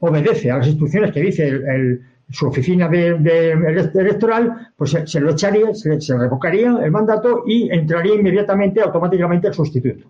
obedece 0.00 0.50
a 0.50 0.58
las 0.58 0.66
instrucciones 0.66 1.10
que 1.10 1.22
dice 1.22 1.48
el, 1.48 2.02
su 2.30 2.46
oficina 2.46 2.88
de, 2.88 3.14
de, 3.18 3.50
electoral, 3.50 4.68
pues 4.76 4.96
se, 5.04 5.20
lo 5.20 5.32
echaría, 5.32 5.74
se, 5.74 6.00
se 6.00 6.16
revocaría 6.16 6.78
el 6.82 6.90
mandato 6.90 7.44
y 7.46 7.70
entraría 7.70 8.14
inmediatamente, 8.14 8.80
automáticamente 8.80 9.48
el 9.48 9.54
sustituto. 9.54 10.06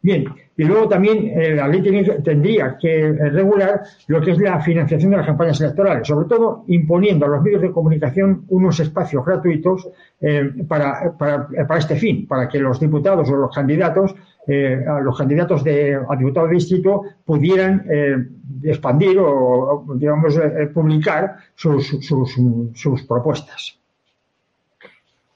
Bien, 0.00 0.26
y 0.56 0.62
luego 0.62 0.88
también 0.88 1.32
eh, 1.34 1.56
la 1.56 1.66
ley 1.66 1.82
tendría 2.22 2.78
que 2.80 3.12
regular 3.12 3.82
lo 4.06 4.20
que 4.20 4.30
es 4.30 4.38
la 4.38 4.60
financiación 4.60 5.10
de 5.10 5.16
las 5.16 5.26
campañas 5.26 5.60
electorales, 5.60 6.06
sobre 6.06 6.28
todo 6.28 6.64
imponiendo 6.68 7.26
a 7.26 7.28
los 7.28 7.42
medios 7.42 7.62
de 7.62 7.72
comunicación 7.72 8.44
unos 8.48 8.78
espacios 8.78 9.24
gratuitos 9.24 9.88
eh, 10.20 10.52
para, 10.68 11.16
para, 11.18 11.48
para, 11.48 11.80
este 11.80 11.96
fin, 11.96 12.28
para 12.28 12.48
que 12.48 12.60
los 12.60 12.78
diputados 12.78 13.28
o 13.28 13.36
los 13.36 13.52
candidatos, 13.52 14.14
eh, 14.48 14.82
los 15.02 15.16
candidatos 15.16 15.62
de, 15.62 15.94
a 15.94 16.16
diputado 16.16 16.46
de 16.46 16.54
distrito 16.54 17.02
pudieran 17.24 17.84
eh, 17.88 18.16
expandir 18.62 19.18
o, 19.18 19.84
digamos, 19.94 20.36
eh, 20.36 20.66
publicar 20.72 21.36
sus, 21.54 21.86
sus, 21.86 22.34
sus 22.74 23.02
propuestas 23.02 23.78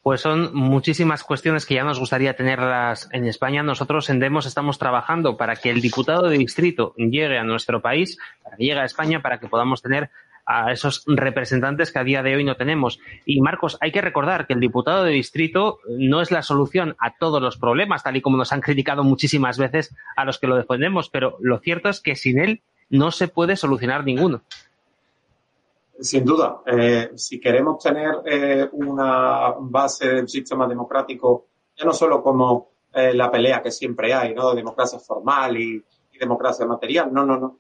pues 0.03 0.21
son 0.21 0.53
muchísimas 0.53 1.23
cuestiones 1.23 1.65
que 1.65 1.75
ya 1.75 1.85
nos 1.85 2.01
gustaría 2.01 2.35
tenerlas 2.35 3.09
en 3.13 3.25
España. 3.25 3.63
Nosotros 3.63 4.11
en 4.11 4.19
Demos 4.19 4.47
estamos 4.47 4.77
trabajando 4.77 5.37
para 5.37 5.55
que 5.55 5.71
el 5.71 5.81
diputado 5.81 6.29
de 6.29 6.39
distrito 6.39 6.93
llegue 6.97 7.39
a 7.39 7.45
nuestro 7.45 7.81
país, 7.81 8.19
para 8.43 8.57
que 8.57 8.65
llegue 8.65 8.81
a 8.81 8.85
España, 8.85 9.23
para 9.23 9.39
que 9.39 9.47
podamos 9.47 9.81
tener 9.81 10.11
a 10.53 10.73
esos 10.73 11.05
representantes 11.07 11.93
que 11.93 11.99
a 11.99 12.05
día 12.05 12.23
de 12.23 12.37
hoy 12.37 12.45
no 12.45 12.57
tenemos. 12.57 13.01
Y 13.25 13.41
Marcos, 13.41 13.79
hay 13.81 13.93
que 13.93 14.01
recordar 14.01 14.47
que 14.47 14.53
el 14.53 14.61
diputado 14.61 15.05
de 15.05 15.13
distrito 15.13 15.79
no 15.89 16.21
es 16.21 16.31
la 16.31 16.43
solución 16.43 16.95
a 16.99 17.17
todos 17.17 17.41
los 17.41 17.57
problemas, 17.57 18.03
tal 18.03 18.17
y 18.17 18.21
como 18.21 18.37
nos 18.37 18.53
han 18.53 18.61
criticado 18.61 19.05
muchísimas 19.05 19.59
veces 19.59 19.95
a 20.17 20.25
los 20.25 20.39
que 20.39 20.47
lo 20.47 20.57
defendemos, 20.57 21.09
pero 21.09 21.37
lo 21.41 21.59
cierto 21.59 21.89
es 21.89 22.01
que 22.01 22.17
sin 22.17 22.39
él 22.39 22.63
no 22.91 23.11
se 23.11 23.29
puede 23.29 23.57
solucionar 23.57 24.05
ninguno. 24.05 24.43
Sin 25.99 26.25
duda, 26.25 26.63
eh, 26.67 27.13
si 27.15 27.41
queremos 27.41 27.83
tener 27.83 28.17
eh, 28.27 28.69
una 28.73 29.55
base 29.59 30.09
del 30.09 30.29
sistema 30.29 30.67
democrático, 30.67 31.47
ya 31.77 31.85
no 31.85 31.93
solo 31.93 32.23
como 32.23 32.73
eh, 32.93 33.15
la 33.15 33.31
pelea 33.31 33.63
que 33.63 33.71
siempre 33.71 34.13
hay, 34.13 34.35
¿no? 34.35 34.51
De 34.51 34.57
democracia 34.57 34.99
formal 34.99 35.57
y, 35.57 35.83
y, 36.13 36.19
democracia 36.19 36.67
material, 36.67 37.13
no, 37.13 37.25
no, 37.25 37.39
no. 37.39 37.59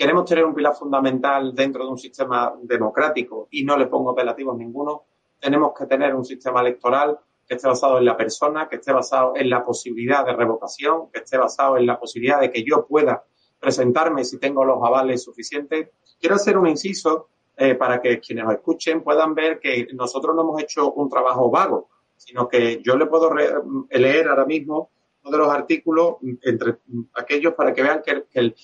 Queremos 0.00 0.24
tener 0.24 0.46
un 0.46 0.54
pilar 0.54 0.74
fundamental 0.74 1.54
dentro 1.54 1.84
de 1.84 1.90
un 1.90 1.98
sistema 1.98 2.54
democrático 2.62 3.48
y 3.50 3.64
no 3.64 3.76
le 3.76 3.86
pongo 3.86 4.12
apelativos 4.12 4.56
ninguno, 4.56 5.02
tenemos 5.38 5.74
que 5.78 5.84
tener 5.84 6.14
un 6.14 6.24
sistema 6.24 6.62
electoral 6.62 7.18
que 7.46 7.56
esté 7.56 7.68
basado 7.68 7.98
en 7.98 8.06
la 8.06 8.16
persona, 8.16 8.66
que 8.66 8.76
esté 8.76 8.94
basado 8.94 9.34
en 9.36 9.50
la 9.50 9.62
posibilidad 9.62 10.24
de 10.24 10.32
revocación, 10.32 11.10
que 11.12 11.18
esté 11.18 11.36
basado 11.36 11.76
en 11.76 11.84
la 11.84 12.00
posibilidad 12.00 12.40
de 12.40 12.50
que 12.50 12.64
yo 12.64 12.86
pueda 12.86 13.24
presentarme 13.58 14.24
si 14.24 14.38
tengo 14.38 14.64
los 14.64 14.82
avales 14.82 15.22
suficientes. 15.22 15.90
Quiero 16.18 16.36
hacer 16.36 16.56
un 16.56 16.68
inciso 16.68 17.28
eh, 17.54 17.74
para 17.74 18.00
que 18.00 18.20
quienes 18.20 18.46
nos 18.46 18.54
escuchen 18.54 19.02
puedan 19.02 19.34
ver 19.34 19.60
que 19.60 19.86
nosotros 19.92 20.34
no 20.34 20.40
hemos 20.40 20.62
hecho 20.62 20.92
un 20.92 21.10
trabajo 21.10 21.50
vago, 21.50 21.90
sino 22.16 22.48
que 22.48 22.80
yo 22.82 22.96
le 22.96 23.04
puedo 23.04 23.30
leer 23.34 24.28
ahora 24.28 24.46
mismo 24.46 24.92
de 25.24 25.38
los 25.38 25.48
artículos 25.48 26.16
entre 26.42 26.78
aquellos 27.14 27.54
para 27.54 27.72
que 27.72 27.82
vean 27.82 28.02
que 28.02 28.24
el, 28.32 28.54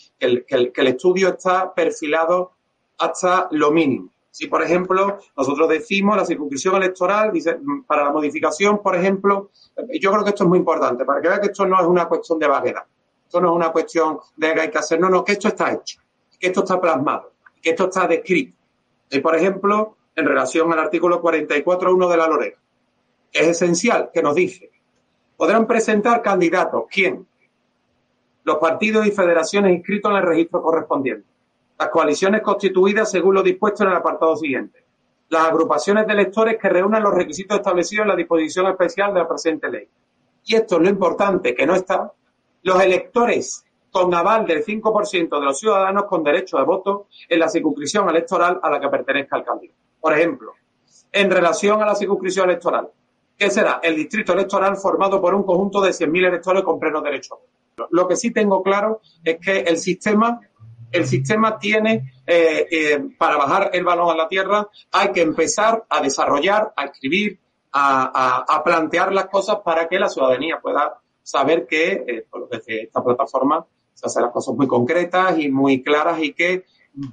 que 0.45 0.73
el 0.75 0.87
estudio 0.87 1.29
está 1.29 1.73
perfilado 1.75 2.53
hasta 2.99 3.49
lo 3.51 3.71
mínimo. 3.71 4.11
Si, 4.37 4.49
por 4.49 4.63
ejemplo, 4.63 5.19
nosotros 5.35 5.67
decimos 5.67 6.15
la 6.15 6.27
circunscripción 6.27 6.77
electoral, 6.77 7.33
dice, 7.33 7.59
para 7.87 8.05
la 8.05 8.11
modificación, 8.11 8.83
por 8.83 8.95
ejemplo, 8.95 9.51
yo 9.99 10.13
creo 10.13 10.25
que 10.25 10.29
esto 10.29 10.45
es 10.45 10.49
muy 10.51 10.59
importante, 10.59 11.07
para 11.07 11.23
que 11.23 11.29
vean 11.29 11.41
que 11.41 11.47
esto 11.47 11.67
no 11.67 11.81
es 11.81 11.87
una 11.87 12.07
cuestión 12.07 12.39
de 12.39 12.47
vaguedad, 12.47 12.83
esto 13.25 13.41
no 13.41 13.49
es 13.49 13.57
una 13.57 13.73
cuestión 13.73 14.19
de 14.37 14.53
que 14.53 14.61
hay 14.61 14.71
que 14.71 14.77
hacer, 14.77 15.01
no, 15.01 15.09
no, 15.09 15.25
que 15.25 15.33
esto 15.33 15.49
está 15.49 15.73
hecho, 15.73 16.01
que 16.39 16.49
esto 16.49 16.61
está 16.61 16.79
plasmado, 16.79 17.33
que 17.63 17.71
esto 17.71 17.85
está 17.85 18.07
descrito. 18.07 18.59
Y, 19.09 19.21
por 19.21 19.35
ejemplo, 19.35 19.97
en 20.15 20.27
relación 20.27 20.71
al 20.71 20.81
artículo 20.81 21.23
44.1 21.23 22.11
de 22.11 22.17
la 22.19 22.27
LOREG, 22.27 22.59
es 23.33 23.49
esencial 23.49 24.11
que 24.13 24.23
nos 24.23 24.35
dice, 24.35 24.71
podrán 25.37 25.67
presentar 25.67 26.23
candidatos, 26.23 26.85
¿quién? 26.91 27.27
Los 28.45 28.59
partidos 28.59 29.07
y 29.07 29.11
federaciones 29.11 29.75
inscritos 29.75 30.11
en 30.11 30.17
el 30.19 30.23
registro 30.23 30.63
correspondiente 30.63 31.37
las 31.79 31.91
coaliciones 31.91 32.43
constituidas 32.43 33.11
según 33.11 33.35
lo 33.35 33.43
dispuesto 33.43 33.85
en 33.85 33.91
el 33.91 33.97
apartado 33.97 34.37
siguiente. 34.37 34.85
Las 35.29 35.49
agrupaciones 35.49 36.07
de 36.07 36.13
electores 36.13 36.57
que 36.61 36.69
reúnan 36.69 37.03
los 37.03 37.15
requisitos 37.15 37.59
establecidos 37.59 38.05
en 38.05 38.09
la 38.09 38.17
disposición 38.17 38.67
especial 38.67 39.13
de 39.13 39.21
la 39.21 39.29
presente 39.29 39.69
ley. 39.69 39.89
Y 40.45 40.55
esto 40.55 40.77
es 40.77 40.83
lo 40.83 40.89
importante, 40.89 41.55
que 41.55 41.67
no 41.67 41.75
está. 41.75 42.13
Los 42.63 42.81
electores 42.83 43.65
con 43.91 44.15
aval 44.15 44.47
del 44.47 44.65
5% 44.65 45.39
de 45.39 45.45
los 45.45 45.59
ciudadanos 45.59 46.05
con 46.05 46.23
derecho 46.23 46.59
de 46.59 46.65
voto 46.65 47.09
en 47.29 47.41
la 47.41 47.49
circunscripción 47.49 48.09
electoral 48.09 48.61
a 48.63 48.71
la 48.71 48.81
que 48.81 48.89
pertenezca 48.89 49.37
el 49.37 49.45
candidato. 49.45 49.79
Por 50.01 50.13
ejemplo, 50.13 50.53
en 51.13 51.31
relación 51.31 51.83
a 51.83 51.87
la 51.87 51.95
circunscripción 51.95 52.49
electoral, 52.49 52.89
¿qué 53.37 53.51
será? 53.51 53.81
El 53.83 53.97
distrito 53.97 54.33
electoral 54.33 54.77
formado 54.77 55.21
por 55.21 55.35
un 55.35 55.45
conjunto 55.45 55.81
de 55.81 55.91
100.000 55.91 56.29
electores 56.29 56.63
con 56.63 56.79
pleno 56.79 57.01
derecho. 57.01 57.41
Lo 57.91 58.09
que 58.09 58.17
sí 58.17 58.31
tengo 58.31 58.63
claro 58.63 59.01
es 59.23 59.39
que 59.39 59.61
el 59.61 59.77
sistema 59.77 60.41
el 60.93 61.07
sistema 61.07 61.59
tiene, 61.59 62.13
eh, 62.27 62.67
eh, 62.71 63.05
para 63.19 63.37
bajar 63.37 63.71
el 63.73 63.85
balón 63.85 64.11
a 64.11 64.17
la 64.17 64.29
tierra, 64.29 64.69
hay 64.93 65.13
que 65.13 65.23
empezar 65.23 65.85
a 65.89 66.01
desarrollar, 66.01 66.73
a 66.77 66.85
escribir, 66.87 67.39
a, 67.73 68.63
plantear 68.65 69.13
las 69.13 69.27
cosas 69.27 69.59
para 69.63 69.87
que 69.87 69.99
la 69.99 70.09
ciudadanía 70.09 70.59
pueda 70.61 70.99
saber 71.23 71.67
que 71.67 71.93
eh, 71.93 72.27
desde 72.51 72.85
esta 72.85 73.05
plataforma 73.05 73.67
se 73.93 74.07
hacen 74.07 74.23
las 74.23 74.33
cosas 74.33 74.55
muy 74.55 74.67
concretas 74.67 75.39
y 75.39 75.51
muy 75.51 75.83
claras 75.83 76.23
y 76.23 76.33
que 76.33 76.65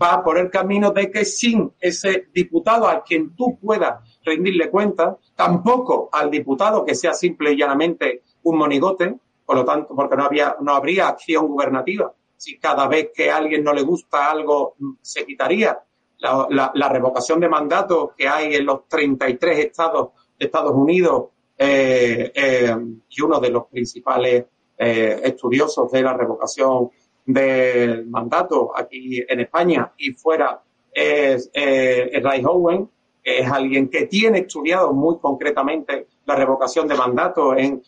va 0.01 0.23
por 0.23 0.37
el 0.37 0.49
camino 0.49 0.91
de 0.91 1.11
que 1.11 1.25
sin 1.25 1.73
ese 1.81 2.27
diputado 2.33 2.87
al 2.87 3.03
quien 3.03 3.35
tú 3.35 3.59
puedas 3.59 3.99
rendirle 4.23 4.69
cuenta, 4.69 5.17
tampoco 5.35 6.09
al 6.11 6.29
diputado 6.31 6.85
que 6.85 6.95
sea 6.95 7.13
simple 7.13 7.53
y 7.53 7.57
llanamente 7.57 8.23
un 8.43 8.57
monigote, 8.57 9.15
por 9.45 9.55
lo 9.55 9.65
tanto, 9.65 9.95
porque 9.95 10.15
no 10.15 10.23
había, 10.23 10.55
no 10.61 10.73
habría 10.73 11.07
acción 11.09 11.47
gubernativa 11.47 12.13
si 12.43 12.57
cada 12.57 12.87
vez 12.87 13.11
que 13.15 13.31
a 13.31 13.37
alguien 13.37 13.63
no 13.63 13.73
le 13.73 13.83
gusta 13.83 14.29
algo 14.29 14.75
se 15.01 15.25
quitaría. 15.25 15.79
La, 16.19 16.89
revocación 16.89 17.39
de 17.39 17.49
mandato 17.49 18.13
que 18.17 18.27
hay 18.27 18.55
en 18.55 18.65
los 18.65 18.87
33 18.87 19.59
estados 19.59 20.09
de 20.39 20.45
Estados 20.45 20.73
Unidos 20.73 21.25
eh, 21.57 22.31
eh, 22.33 22.75
y 23.09 23.21
uno 23.21 23.39
de 23.41 23.49
los 23.49 23.67
principales 23.67 24.45
eh, 24.77 25.21
estudiosos 25.23 25.91
de 25.91 26.01
la 26.01 26.13
revocación 26.13 26.91
del 27.25 28.05
mandato 28.07 28.71
aquí 28.75 29.21
en 29.27 29.39
España 29.41 29.91
y 29.97 30.11
fuera 30.11 30.61
es 30.93 31.49
Ray 31.53 32.43
Owen, 32.45 32.89
es 33.23 33.49
alguien 33.49 33.89
que 33.89 34.05
tiene 34.07 34.39
estudiado 34.39 34.91
muy 34.93 35.17
concretamente 35.17 36.07
la 36.25 36.35
revocación 36.35 36.87
de 36.87 36.95
mandato 36.95 37.55
en, 37.55 37.81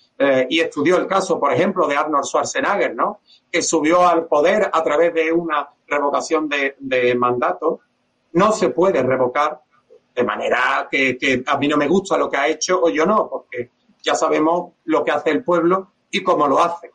y 0.50 0.60
estudió 0.60 0.98
el 0.98 1.08
caso, 1.08 1.40
por 1.40 1.54
ejemplo, 1.54 1.88
de 1.88 1.98
Arnold 1.98 2.26
Schwarzenegger, 2.26 2.96
¿no? 2.96 3.20
que 3.52 3.62
subió 3.62 4.08
al 4.08 4.28
poder 4.28 4.70
a 4.72 4.84
través 4.84 5.14
de 5.14 5.32
una 5.32 5.68
revocación 5.88 6.50
de, 6.50 7.16
mandato, 7.16 7.82
no 8.34 8.52
se 8.52 8.70
puede 8.70 9.02
revocar 9.04 9.62
de 10.14 10.24
manera 10.24 10.88
que, 10.90 11.44
a 11.46 11.58
mí 11.58 11.68
no 11.68 11.78
me 11.78 11.88
gusta 11.88 12.18
lo 12.18 12.30
que 12.30 12.38
ha 12.38 12.48
hecho 12.48 12.82
o 12.82 12.90
yo 12.90 13.06
no, 13.06 13.30
porque 13.30 13.72
ya 14.02 14.16
sabemos 14.16 14.74
lo 14.86 15.04
que 15.04 15.12
hace 15.12 15.32
el 15.32 15.44
pueblo 15.44 15.92
y 16.10 16.24
cómo 16.24 16.48
lo 16.48 16.62
hace. 16.62 16.92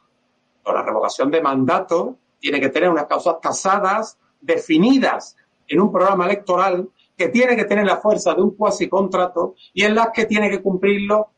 la 0.64 0.82
revocación 0.82 1.30
de 1.30 1.40
mandato 1.42 2.16
tiene 2.38 2.60
que 2.60 2.68
tener 2.68 2.88
unas 2.88 3.06
causas 3.06 3.40
tasadas, 3.40 4.18
definidas 4.40 5.36
en 5.66 5.80
un 5.80 5.92
programa 5.92 6.24
electoral 6.24 6.88
que 7.20 7.28
tiene 7.28 7.54
que 7.54 7.66
tener 7.66 7.84
la 7.84 7.98
fuerza 7.98 8.32
de 8.32 8.40
un 8.40 8.56
cuasi 8.56 8.88
contrato 8.88 9.54
y 9.74 9.84
en 9.84 9.94
las 9.94 10.08
que 10.08 10.24
tiene 10.24 10.48
que 10.48 10.62
cumplirlo 10.62 11.28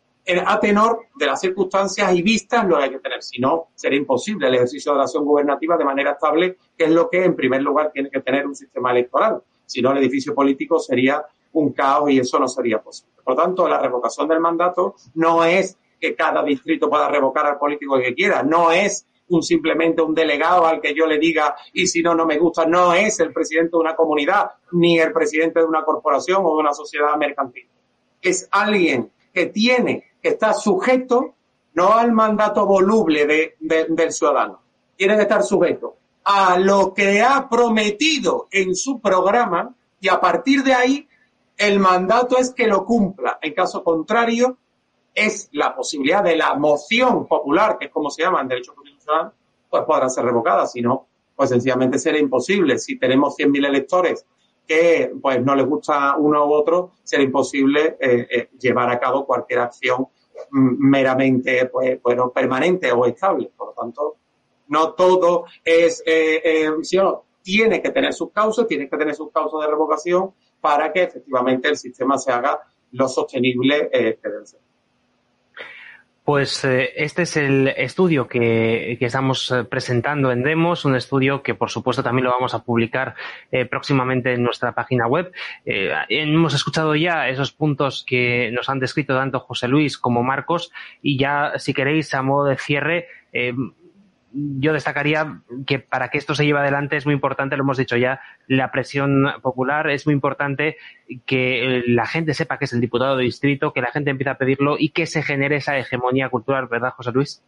a 0.46 0.60
tenor 0.60 1.06
de 1.16 1.26
las 1.26 1.40
circunstancias 1.40 2.14
y 2.14 2.22
vistas 2.22 2.64
lo 2.68 2.76
hay 2.76 2.88
que 2.88 3.00
tener. 3.00 3.20
Si 3.20 3.40
no, 3.40 3.70
sería 3.74 3.98
imposible 3.98 4.46
el 4.46 4.54
ejercicio 4.54 4.92
de 4.92 4.98
la 4.98 5.04
acción 5.06 5.24
gubernativa 5.24 5.76
de 5.76 5.84
manera 5.84 6.12
estable, 6.12 6.56
que 6.78 6.84
es 6.84 6.90
lo 6.92 7.10
que 7.10 7.24
en 7.24 7.34
primer 7.34 7.62
lugar 7.62 7.90
tiene 7.92 8.10
que 8.10 8.20
tener 8.20 8.46
un 8.46 8.54
sistema 8.54 8.92
electoral. 8.92 9.42
Si 9.66 9.82
no, 9.82 9.90
el 9.90 9.98
edificio 9.98 10.32
político 10.36 10.78
sería 10.78 11.20
un 11.54 11.72
caos 11.72 12.08
y 12.10 12.20
eso 12.20 12.38
no 12.38 12.46
sería 12.46 12.80
posible. 12.80 13.14
Por 13.24 13.34
tanto, 13.34 13.66
la 13.66 13.80
revocación 13.80 14.28
del 14.28 14.38
mandato 14.38 14.94
no 15.14 15.44
es 15.44 15.76
que 16.00 16.14
cada 16.14 16.44
distrito 16.44 16.88
pueda 16.88 17.08
revocar 17.08 17.44
al 17.44 17.58
político 17.58 17.98
que 17.98 18.14
quiera, 18.14 18.44
no 18.44 18.70
es 18.70 19.04
un 19.32 19.42
simplemente 19.42 20.02
un 20.02 20.14
delegado 20.14 20.66
al 20.66 20.80
que 20.80 20.94
yo 20.94 21.06
le 21.06 21.18
diga 21.18 21.56
y 21.72 21.86
si 21.86 22.02
no, 22.02 22.14
no 22.14 22.26
me 22.26 22.38
gusta, 22.38 22.66
no 22.66 22.94
es 22.94 23.18
el 23.20 23.32
presidente 23.32 23.70
de 23.72 23.78
una 23.78 23.96
comunidad 23.96 24.52
ni 24.72 24.98
el 24.98 25.12
presidente 25.12 25.60
de 25.60 25.66
una 25.66 25.84
corporación 25.84 26.42
o 26.44 26.54
de 26.54 26.60
una 26.60 26.74
sociedad 26.74 27.16
mercantil. 27.16 27.66
Es 28.20 28.48
alguien 28.50 29.10
que 29.32 29.46
tiene 29.46 30.04
que 30.22 30.30
está 30.30 30.52
sujeto 30.54 31.34
no 31.74 31.94
al 31.94 32.12
mandato 32.12 32.66
voluble 32.66 33.26
de, 33.26 33.56
del 33.88 34.12
ciudadano, 34.12 34.60
tiene 34.96 35.16
que 35.16 35.22
estar 35.22 35.42
sujeto 35.42 35.96
a 36.24 36.58
lo 36.58 36.92
que 36.94 37.22
ha 37.22 37.48
prometido 37.48 38.48
en 38.50 38.76
su 38.76 39.00
programa 39.00 39.74
y 40.00 40.08
a 40.08 40.20
partir 40.20 40.62
de 40.62 40.74
ahí 40.74 41.08
el 41.56 41.78
mandato 41.78 42.38
es 42.38 42.52
que 42.52 42.66
lo 42.66 42.84
cumpla. 42.84 43.38
En 43.40 43.54
caso 43.54 43.82
contrario, 43.82 44.58
es 45.14 45.48
la 45.52 45.74
posibilidad 45.74 46.22
de 46.22 46.36
la 46.36 46.54
moción 46.54 47.26
popular, 47.26 47.78
que 47.78 47.86
es 47.86 47.90
como 47.90 48.10
se 48.10 48.22
llama 48.22 48.40
en 48.40 48.48
derecho 48.48 48.74
pues 49.70 49.85
podrá 49.85 50.09
ser 50.09 50.25
revocada. 50.25 50.66
Si 50.66 50.81
no, 50.81 51.07
pues 51.35 51.51
sencillamente 51.51 51.98
será 51.98 52.18
imposible. 52.18 52.79
Si 52.79 52.98
tenemos 52.98 53.37
100.000 53.37 53.66
electores 53.66 54.27
que 54.66 55.12
pues 55.20 55.42
no 55.42 55.55
les 55.55 55.66
gusta 55.66 56.16
uno 56.16 56.46
u 56.46 56.53
otro, 56.53 56.92
será 57.03 57.22
imposible 57.22 57.96
eh, 58.01 58.27
eh, 58.31 58.48
llevar 58.59 58.90
a 58.90 58.98
cabo 58.98 59.27
cualquier 59.27 59.61
acción 59.61 60.07
mm, 60.51 60.88
meramente 60.88 61.66
pues, 61.66 62.01
bueno, 62.03 62.31
permanente 62.31 62.92
o 62.92 63.07
estable. 63.07 63.51
Por 63.57 63.68
lo 63.68 63.72
tanto, 63.72 64.16
no 64.68 64.92
todo 64.92 65.46
es, 65.64 66.03
eh, 66.07 66.70
tiene 67.42 67.83
que 67.83 67.90
tener 67.90 68.12
sus 68.12 68.31
causas, 68.31 68.66
tiene 68.66 68.88
que 68.88 68.96
tener 68.96 69.14
sus 69.14 69.31
causas 69.33 69.61
de 69.61 69.66
revocación 69.66 70.33
para 70.61 70.92
que 70.92 71.03
efectivamente 71.03 71.68
el 71.68 71.77
sistema 71.77 72.16
se 72.18 72.31
haga 72.31 72.61
lo 72.92 73.09
sostenible 73.09 73.90
que 73.90 74.29
debe 74.29 74.46
ser. 74.46 74.61
Pues 76.32 76.64
eh, 76.64 76.94
este 76.96 77.24
es 77.24 77.36
el 77.36 77.68
estudio 77.68 78.26
que, 78.26 78.96
estamos 78.98 79.50
eh, 79.50 79.64
presentando 79.64 80.32
en 80.32 80.42
Demos, 80.42 80.86
un 80.86 80.96
estudio 80.96 81.42
que 81.42 81.54
por 81.54 81.68
supuesto 81.68 82.02
también 82.02 82.24
lo 82.24 82.30
vamos 82.30 82.54
a 82.54 82.64
publicar 82.64 83.14
eh, 83.50 83.66
próximamente 83.66 84.32
en 84.32 84.42
nuestra 84.42 84.72
página 84.72 85.06
web. 85.06 85.30
hemos 85.66 86.54
escuchado 86.54 86.96
ya 86.96 87.28
esos 87.28 87.52
puntos 87.52 88.02
que 88.06 88.50
nos 88.50 88.70
han 88.70 88.78
descrito 88.78 89.14
tanto 89.14 89.40
José 89.40 89.68
Luis 89.68 89.98
como 89.98 90.22
Marcos 90.22 90.72
y 91.02 91.18
ya 91.18 91.52
si 91.58 91.74
queréis 91.74 92.14
a 92.14 92.22
modo 92.22 92.46
de 92.46 92.56
cierre 92.56 93.08
yo 94.32 94.72
destacaría 94.72 95.40
que 95.66 95.78
para 95.78 96.08
que 96.08 96.18
esto 96.18 96.34
se 96.34 96.44
lleve 96.44 96.60
adelante 96.60 96.96
es 96.96 97.06
muy 97.06 97.14
importante, 97.14 97.56
lo 97.56 97.62
hemos 97.62 97.78
dicho 97.78 97.96
ya, 97.96 98.20
la 98.48 98.70
presión 98.70 99.26
popular, 99.42 99.90
es 99.90 100.06
muy 100.06 100.14
importante 100.14 100.76
que 101.26 101.82
la 101.86 102.06
gente 102.06 102.34
sepa 102.34 102.58
que 102.58 102.64
es 102.64 102.72
el 102.72 102.80
diputado 102.80 103.16
de 103.16 103.24
distrito, 103.24 103.72
que 103.72 103.82
la 103.82 103.90
gente 103.90 104.10
empiece 104.10 104.30
a 104.30 104.38
pedirlo 104.38 104.76
y 104.78 104.90
que 104.90 105.06
se 105.06 105.22
genere 105.22 105.56
esa 105.56 105.78
hegemonía 105.78 106.28
cultural, 106.28 106.68
¿verdad, 106.68 106.92
José 106.96 107.12
Luis? 107.12 107.42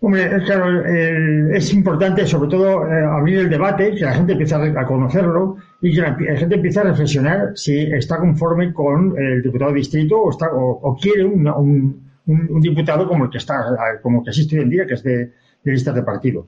Hombre, 0.00 0.30
claro, 0.44 0.84
es 0.86 1.74
importante 1.74 2.24
sobre 2.24 2.48
todo 2.48 2.86
eh, 2.86 3.04
abrir 3.04 3.38
el 3.40 3.50
debate, 3.50 3.96
que 3.96 4.04
la 4.04 4.14
gente 4.14 4.32
empiece 4.32 4.54
a 4.54 4.86
conocerlo 4.86 5.56
y 5.82 5.92
que 5.92 6.02
la, 6.02 6.14
gente 6.14 6.54
empiece 6.54 6.78
a 6.78 6.84
reflexionar 6.84 7.50
si 7.56 7.80
está 7.92 8.18
conforme 8.18 8.72
con 8.72 9.18
el 9.18 9.42
diputado 9.42 9.72
de 9.72 9.78
distrito 9.78 10.20
o, 10.20 10.30
está, 10.30 10.50
o, 10.52 10.96
quiere 11.00 11.24
un, 11.24 11.48
un, 12.26 12.60
diputado 12.60 13.08
como 13.08 13.24
el 13.24 13.30
que 13.30 13.38
está, 13.38 13.60
como 14.00 14.22
que 14.22 14.30
existe 14.30 14.56
hoy 14.56 14.62
en 14.62 14.70
día, 14.70 14.86
que 14.86 14.94
es 14.94 15.02
de, 15.02 15.32
de 15.64 15.72
listas 15.72 15.94
de 15.94 16.02
partido. 16.02 16.46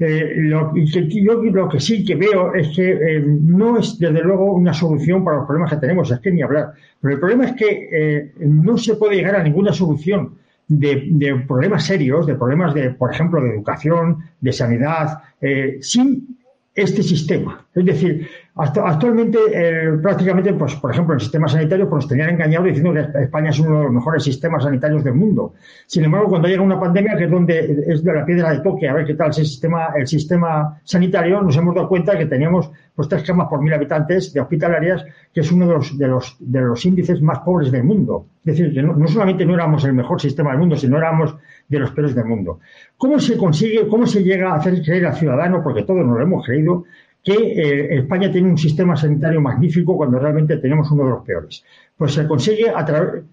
Eh, 0.00 0.32
lo, 0.36 0.72
que, 0.72 0.86
yo 0.86 1.42
lo 1.42 1.68
que 1.68 1.80
sí 1.80 2.04
que 2.04 2.14
veo 2.14 2.54
es 2.54 2.68
que 2.68 2.92
eh, 2.92 3.20
no 3.20 3.78
es 3.78 3.98
desde 3.98 4.22
luego 4.22 4.52
una 4.52 4.72
solución 4.72 5.24
para 5.24 5.38
los 5.38 5.46
problemas 5.46 5.72
que 5.72 5.78
tenemos, 5.78 6.10
es 6.10 6.20
que 6.20 6.30
ni 6.30 6.42
hablar. 6.42 6.72
Pero 7.00 7.14
el 7.14 7.20
problema 7.20 7.46
es 7.46 7.52
que 7.54 7.88
eh, 7.90 8.32
no 8.38 8.78
se 8.78 8.94
puede 8.94 9.16
llegar 9.16 9.34
a 9.34 9.42
ninguna 9.42 9.72
solución 9.72 10.34
de, 10.68 11.08
de, 11.10 11.34
problemas 11.40 11.84
serios, 11.84 12.26
de 12.26 12.36
problemas 12.36 12.74
de, 12.74 12.90
por 12.90 13.12
ejemplo, 13.12 13.42
de 13.42 13.50
educación, 13.50 14.18
de 14.40 14.52
sanidad, 14.52 15.22
sin 15.80 16.36
este 16.74 17.02
sistema. 17.02 17.66
Es 17.74 17.84
decir, 17.84 18.28
Actualmente, 18.60 19.38
eh, 19.52 19.98
prácticamente, 20.02 20.52
pues, 20.52 20.74
por 20.74 20.90
ejemplo, 20.90 21.14
el 21.14 21.20
sistema 21.20 21.46
sanitario 21.46 21.88
pues, 21.88 22.02
nos 22.02 22.08
tenían 22.08 22.30
engañado 22.30 22.64
diciendo 22.64 22.92
que 22.92 23.22
España 23.22 23.50
es 23.50 23.60
uno 23.60 23.78
de 23.78 23.84
los 23.84 23.92
mejores 23.92 24.24
sistemas 24.24 24.64
sanitarios 24.64 25.04
del 25.04 25.14
mundo. 25.14 25.54
Sin 25.86 26.02
embargo, 26.02 26.28
cuando 26.28 26.48
llega 26.48 26.60
una 26.60 26.80
pandemia, 26.80 27.16
que 27.16 27.24
es 27.24 27.30
donde 27.30 27.84
es 27.86 28.02
de 28.02 28.12
la 28.12 28.26
piedra 28.26 28.50
de 28.50 28.58
toque, 28.58 28.88
a 28.88 28.94
ver 28.94 29.06
qué 29.06 29.14
tal 29.14 29.30
es 29.30 29.38
el 29.38 29.46
sistema, 29.46 29.90
el 29.96 30.08
sistema 30.08 30.80
sanitario, 30.82 31.40
nos 31.40 31.56
hemos 31.56 31.72
dado 31.72 31.88
cuenta 31.88 32.18
que 32.18 32.26
teníamos 32.26 32.68
pues, 32.96 33.08
tres 33.08 33.22
camas 33.22 33.46
por 33.46 33.62
mil 33.62 33.72
habitantes 33.72 34.32
de 34.32 34.40
hospitalarias, 34.40 35.04
que 35.32 35.40
es 35.40 35.52
uno 35.52 35.68
de 35.68 35.74
los, 35.74 35.96
de 35.96 36.08
los, 36.08 36.36
de 36.40 36.60
los 36.60 36.84
índices 36.84 37.22
más 37.22 37.38
pobres 37.38 37.70
del 37.70 37.84
mundo. 37.84 38.26
Es 38.44 38.56
decir, 38.56 38.74
que 38.74 38.82
no, 38.82 38.92
no 38.94 39.06
solamente 39.06 39.46
no 39.46 39.54
éramos 39.54 39.84
el 39.84 39.92
mejor 39.92 40.20
sistema 40.20 40.50
del 40.50 40.58
mundo, 40.58 40.74
sino 40.74 40.96
éramos 40.96 41.36
de 41.68 41.78
los 41.78 41.92
peores 41.92 42.12
del 42.12 42.24
mundo. 42.24 42.58
¿Cómo 42.96 43.20
se 43.20 43.36
consigue, 43.36 43.86
cómo 43.86 44.04
se 44.04 44.24
llega 44.24 44.50
a 44.50 44.56
hacer 44.56 44.82
creer 44.82 45.06
al 45.06 45.14
ciudadano, 45.14 45.62
porque 45.62 45.84
todos 45.84 46.04
nos 46.04 46.16
lo 46.16 46.22
hemos 46.22 46.44
creído, 46.44 46.84
que 47.22 47.34
eh, 47.34 47.98
España 47.98 48.30
tiene 48.30 48.48
un 48.48 48.58
sistema 48.58 48.96
sanitario 48.96 49.40
magnífico 49.40 49.96
cuando 49.96 50.18
realmente 50.18 50.56
tenemos 50.58 50.90
uno 50.90 51.04
de 51.04 51.10
los 51.10 51.24
peores. 51.24 51.64
Pues 51.96 52.14
se 52.14 52.26
consigue 52.26 52.70
a 52.70 52.84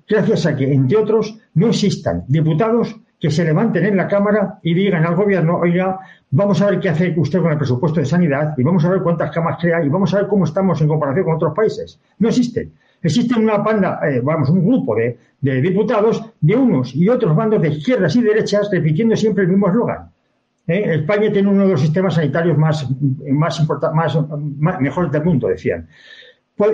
gracias 0.07 0.45
a 0.45 0.55
que, 0.55 0.71
entre 0.71 0.97
otros, 0.97 1.37
no 1.53 1.67
existan 1.67 2.23
diputados 2.27 2.95
que 3.19 3.31
se 3.31 3.43
levanten 3.43 3.85
en 3.85 3.97
la 3.97 4.07
Cámara 4.07 4.59
y 4.61 4.73
digan 4.73 5.05
al 5.05 5.15
gobierno, 5.15 5.57
oiga, 5.59 5.99
vamos 6.31 6.61
a 6.61 6.69
ver 6.69 6.79
qué 6.79 6.89
hace 6.89 7.13
usted 7.17 7.41
con 7.41 7.51
el 7.51 7.57
presupuesto 7.57 7.99
de 7.99 8.05
sanidad 8.05 8.53
y 8.57 8.63
vamos 8.63 8.83
a 8.85 8.89
ver 8.89 9.01
cuántas 9.01 9.31
camas 9.31 9.57
crea 9.59 9.83
y 9.83 9.89
vamos 9.89 10.13
a 10.13 10.17
ver 10.17 10.27
cómo 10.27 10.45
estamos 10.45 10.81
en 10.81 10.87
comparación 10.87 11.25
con 11.25 11.35
otros 11.35 11.53
países. 11.53 11.99
No 12.19 12.29
existen. 12.29 12.73
Existen 13.01 13.43
una 13.43 13.63
panda, 13.63 13.99
eh, 14.07 14.19
vamos, 14.21 14.49
un 14.49 14.65
grupo 14.65 14.95
de, 14.95 15.17
de 15.41 15.61
diputados 15.61 16.25
de 16.41 16.55
unos 16.55 16.95
y 16.95 17.07
otros 17.07 17.35
bandos 17.35 17.61
de 17.61 17.69
izquierdas 17.69 18.15
y 18.15 18.21
derechas 18.21 18.69
repitiendo 18.71 19.15
siempre 19.15 19.43
el 19.43 19.51
mismo 19.51 19.67
eslogan. 19.67 20.09
¿Eh? 20.67 20.95
España 20.95 21.31
tiene 21.31 21.49
uno 21.49 21.63
de 21.63 21.71
los 21.71 21.81
sistemas 21.81 22.15
sanitarios 22.15 22.57
más, 22.57 22.87
más, 23.29 23.67
más, 23.93 24.81
mejores 24.81 25.11
del 25.11 25.23
mundo, 25.23 25.47
decían. 25.47 25.87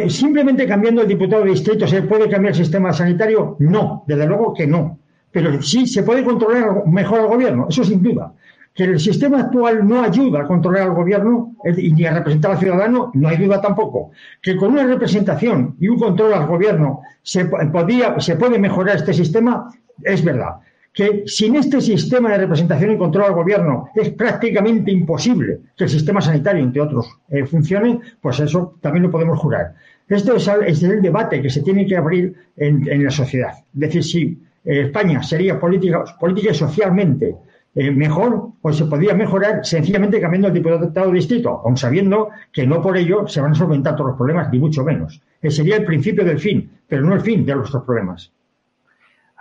¿Simplemente 0.10 0.68
cambiando 0.68 1.02
el 1.02 1.08
diputado 1.08 1.44
de 1.44 1.52
distrito 1.52 1.88
se 1.88 2.04
puede 2.04 2.30
cambiar 2.30 2.54
el 2.54 2.58
sistema 2.58 2.94
sanitario? 2.94 3.56
No, 3.60 4.04
desde 4.08 4.28
luego 4.28 4.54
que 4.54 4.68
no. 4.68 5.00
Pero 5.32 5.62
sí 5.62 5.88
se 5.88 6.04
puede 6.04 6.24
controlar 6.24 6.86
mejor 6.86 7.22
al 7.22 7.28
gobierno, 7.28 7.68
eso 7.70 7.84
sin 7.84 8.04
duda. 8.04 8.34
Que 8.74 8.84
el 8.84 9.00
sistema 9.00 9.42
actual 9.42 9.86
no 9.86 10.02
ayuda 10.02 10.42
a 10.42 10.48
controlar 10.48 10.84
al 10.84 10.94
gobierno 10.94 11.56
ni 11.66 12.06
a 12.06 12.14
representar 12.14 12.52
al 12.52 12.60
ciudadano, 12.60 13.12
no 13.16 13.28
hay 13.28 13.38
duda 13.38 13.60
tampoco. 13.60 14.12
Que 14.42 14.56
con 14.56 14.72
una 14.72 14.86
representación 14.86 15.76
y 15.80 15.88
un 15.88 15.98
control 15.98 16.34
al 16.34 16.48
gobierno 16.48 17.02
se, 17.24 17.46
podía, 17.46 18.20
se 18.20 18.36
puede 18.36 18.60
mejorar 18.60 18.98
este 18.98 19.14
sistema, 19.14 19.68
es 20.04 20.24
verdad 20.24 20.58
que 20.94 21.24
sin 21.26 21.56
este 21.56 21.80
sistema 21.80 22.32
de 22.32 22.40
representación 22.40 22.92
y 22.92 22.98
control 22.98 23.26
al 23.26 23.34
gobierno 23.34 23.90
es 23.96 24.10
prácticamente 24.10 24.92
imposible 24.92 25.60
que 25.76 25.86
el 25.86 25.90
sistema 25.90 26.22
sanitario, 26.22 26.64
entre 26.64 26.82
otros, 26.82 27.18
eh, 27.30 27.46
funcione, 27.46 28.00
pues 28.20 28.40
eso 28.42 28.78
también 28.82 29.04
lo 29.04 29.12
podemos 29.12 29.40
jurar. 29.40 29.74
Esto 30.10 30.36
es, 30.36 30.84
el 30.84 31.02
debate 31.02 31.42
que 31.42 31.50
se 31.50 31.62
tiene 31.62 31.86
que 31.86 31.96
abrir 31.96 32.36
en, 32.58 33.04
la 33.04 33.12
sociedad. 33.12 33.54
Es 33.74 33.80
decir, 33.80 34.04
si 34.04 34.22
eh, 34.66 34.82
España 34.82 35.24
sería 35.24 35.58
política, 35.58 36.04
política 36.20 36.52
y 36.52 36.56
socialmente 36.56 37.36
eh, 37.74 37.92
mejor, 37.92 38.50
pues 38.62 38.76
se 38.76 38.86
podría 38.86 39.14
mejorar 39.14 39.66
sencillamente 39.66 40.20
cambiando 40.20 40.50
el 40.50 40.54
diputado 40.54 41.08
de 41.08 41.14
distrito, 41.14 41.62
aun 41.64 41.78
sabiendo 41.78 42.30
que 42.52 42.68
no 42.68 42.82
por 42.82 42.98
ello 42.98 43.26
se 43.30 43.40
van 43.40 43.52
a 43.54 43.56
solventar 43.56 43.96
todos 43.96 44.10
los 44.10 44.18
problemas, 44.18 44.52
ni 44.52 44.60
mucho 44.60 44.84
menos. 44.84 45.22
Sería 45.42 45.78
el 45.78 45.86
principio 45.86 46.26
del 46.26 46.40
fin, 46.40 46.70
pero 46.86 47.04
no 47.04 47.16
el 47.16 47.22
fin 47.22 47.46
de 47.46 47.56
nuestros 47.56 47.84
problemas. 47.84 48.34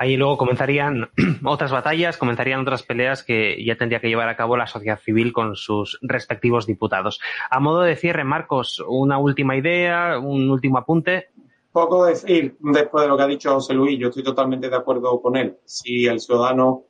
Ahí 0.00 0.16
luego 0.16 0.38
comenzarían 0.38 1.10
otras 1.44 1.70
batallas, 1.72 2.16
comenzarían 2.16 2.62
otras 2.62 2.82
peleas 2.82 3.22
que 3.22 3.62
ya 3.62 3.76
tendría 3.76 4.00
que 4.00 4.08
llevar 4.08 4.30
a 4.30 4.36
cabo 4.36 4.56
la 4.56 4.66
sociedad 4.66 4.98
civil 4.98 5.30
con 5.30 5.56
sus 5.56 5.98
respectivos 6.00 6.64
diputados. 6.64 7.20
A 7.50 7.60
modo 7.60 7.82
de 7.82 7.96
cierre, 7.96 8.24
Marcos, 8.24 8.82
una 8.88 9.18
última 9.18 9.58
idea, 9.58 10.18
un 10.18 10.50
último 10.50 10.78
apunte. 10.78 11.28
Poco 11.70 12.06
decir 12.06 12.56
después 12.60 13.02
de 13.02 13.08
lo 13.08 13.16
que 13.18 13.22
ha 13.24 13.26
dicho 13.26 13.52
José 13.52 13.74
Luis, 13.74 13.98
yo 13.98 14.08
estoy 14.08 14.22
totalmente 14.22 14.70
de 14.70 14.76
acuerdo 14.76 15.20
con 15.20 15.36
él. 15.36 15.58
Si 15.66 16.06
el 16.06 16.18
ciudadano 16.18 16.86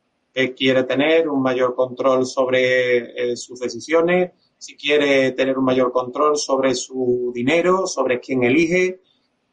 quiere 0.57 0.85
tener 0.85 1.29
un 1.29 1.43
mayor 1.43 1.75
control 1.75 2.25
sobre 2.25 3.33
eh, 3.33 3.37
sus 3.37 3.59
decisiones, 3.59 4.31
si 4.57 4.77
quiere 4.77 5.33
tener 5.33 5.59
un 5.59 5.65
mayor 5.65 5.91
control 5.91 6.37
sobre 6.37 6.77
su 6.77 7.33
dinero, 7.35 7.89
sobre 7.89 8.21
quién 8.21 8.45
elige, 8.45 9.01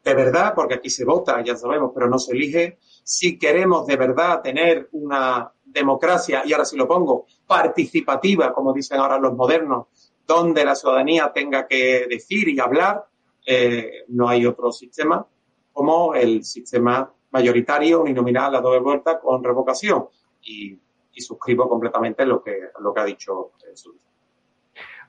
de 0.04 0.14
verdad, 0.14 0.52
porque 0.54 0.74
aquí 0.74 0.90
se 0.90 1.04
vota, 1.04 1.42
ya 1.42 1.56
sabemos, 1.56 1.90
pero 1.92 2.08
no 2.08 2.20
se 2.20 2.32
elige, 2.32 2.78
si 3.08 3.38
queremos 3.38 3.86
de 3.86 3.96
verdad 3.96 4.42
tener 4.42 4.90
una 4.92 5.50
democracia, 5.64 6.42
y 6.44 6.52
ahora 6.52 6.66
sí 6.66 6.76
lo 6.76 6.86
pongo, 6.86 7.24
participativa, 7.46 8.52
como 8.52 8.74
dicen 8.74 9.00
ahora 9.00 9.18
los 9.18 9.32
modernos, 9.32 9.86
donde 10.26 10.62
la 10.62 10.74
ciudadanía 10.74 11.32
tenga 11.34 11.66
que 11.66 12.06
decir 12.06 12.50
y 12.50 12.60
hablar, 12.60 13.06
eh, 13.46 14.04
no 14.08 14.28
hay 14.28 14.44
otro 14.44 14.70
sistema 14.72 15.26
como 15.72 16.14
el 16.14 16.44
sistema 16.44 17.10
mayoritario, 17.30 18.02
uninominal, 18.02 18.54
a 18.54 18.60
doble 18.60 18.80
vuelta, 18.80 19.18
con 19.18 19.42
revocación. 19.42 20.08
Y, 20.42 20.78
suscribo 21.16 21.68
completamente 21.68 22.24
lo 22.24 22.40
que, 22.44 22.56
lo 22.80 22.94
que 22.94 23.00
ha 23.00 23.04
dicho 23.04 23.50
eh, 23.66 23.74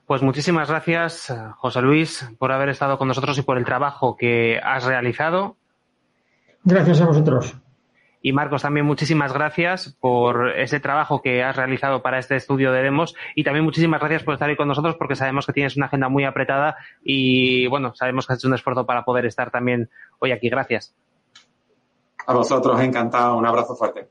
Pues 0.06 0.22
muchísimas 0.22 0.68
gracias, 0.68 1.32
José 1.58 1.82
Luis, 1.82 2.28
por 2.36 2.50
haber 2.50 2.70
estado 2.70 2.98
con 2.98 3.06
nosotros 3.06 3.38
y 3.38 3.42
por 3.42 3.58
el 3.58 3.64
trabajo 3.64 4.16
que 4.16 4.58
has 4.60 4.84
realizado. 4.84 5.56
Gracias 6.64 7.00
a 7.00 7.06
vosotros. 7.06 7.54
Y 8.22 8.32
Marcos, 8.32 8.62
también 8.62 8.84
muchísimas 8.84 9.32
gracias 9.32 9.96
por 9.98 10.50
ese 10.58 10.78
trabajo 10.78 11.22
que 11.22 11.42
has 11.42 11.56
realizado 11.56 12.02
para 12.02 12.18
este 12.18 12.36
estudio 12.36 12.70
de 12.70 12.82
demos 12.82 13.14
y 13.34 13.44
también 13.44 13.64
muchísimas 13.64 14.00
gracias 14.00 14.22
por 14.22 14.34
estar 14.34 14.48
ahí 14.48 14.56
con 14.56 14.68
nosotros 14.68 14.96
porque 14.96 15.16
sabemos 15.16 15.46
que 15.46 15.54
tienes 15.54 15.76
una 15.76 15.86
agenda 15.86 16.08
muy 16.08 16.24
apretada 16.24 16.76
y 17.02 17.66
bueno, 17.68 17.94
sabemos 17.94 18.26
que 18.26 18.34
has 18.34 18.38
hecho 18.38 18.48
un 18.48 18.54
esfuerzo 18.54 18.84
para 18.84 19.04
poder 19.04 19.24
estar 19.24 19.50
también 19.50 19.88
hoy 20.18 20.32
aquí. 20.32 20.50
Gracias. 20.50 20.94
A 22.26 22.34
vosotros, 22.34 22.80
encantado. 22.80 23.38
Un 23.38 23.46
abrazo 23.46 23.74
fuerte. 23.74 24.08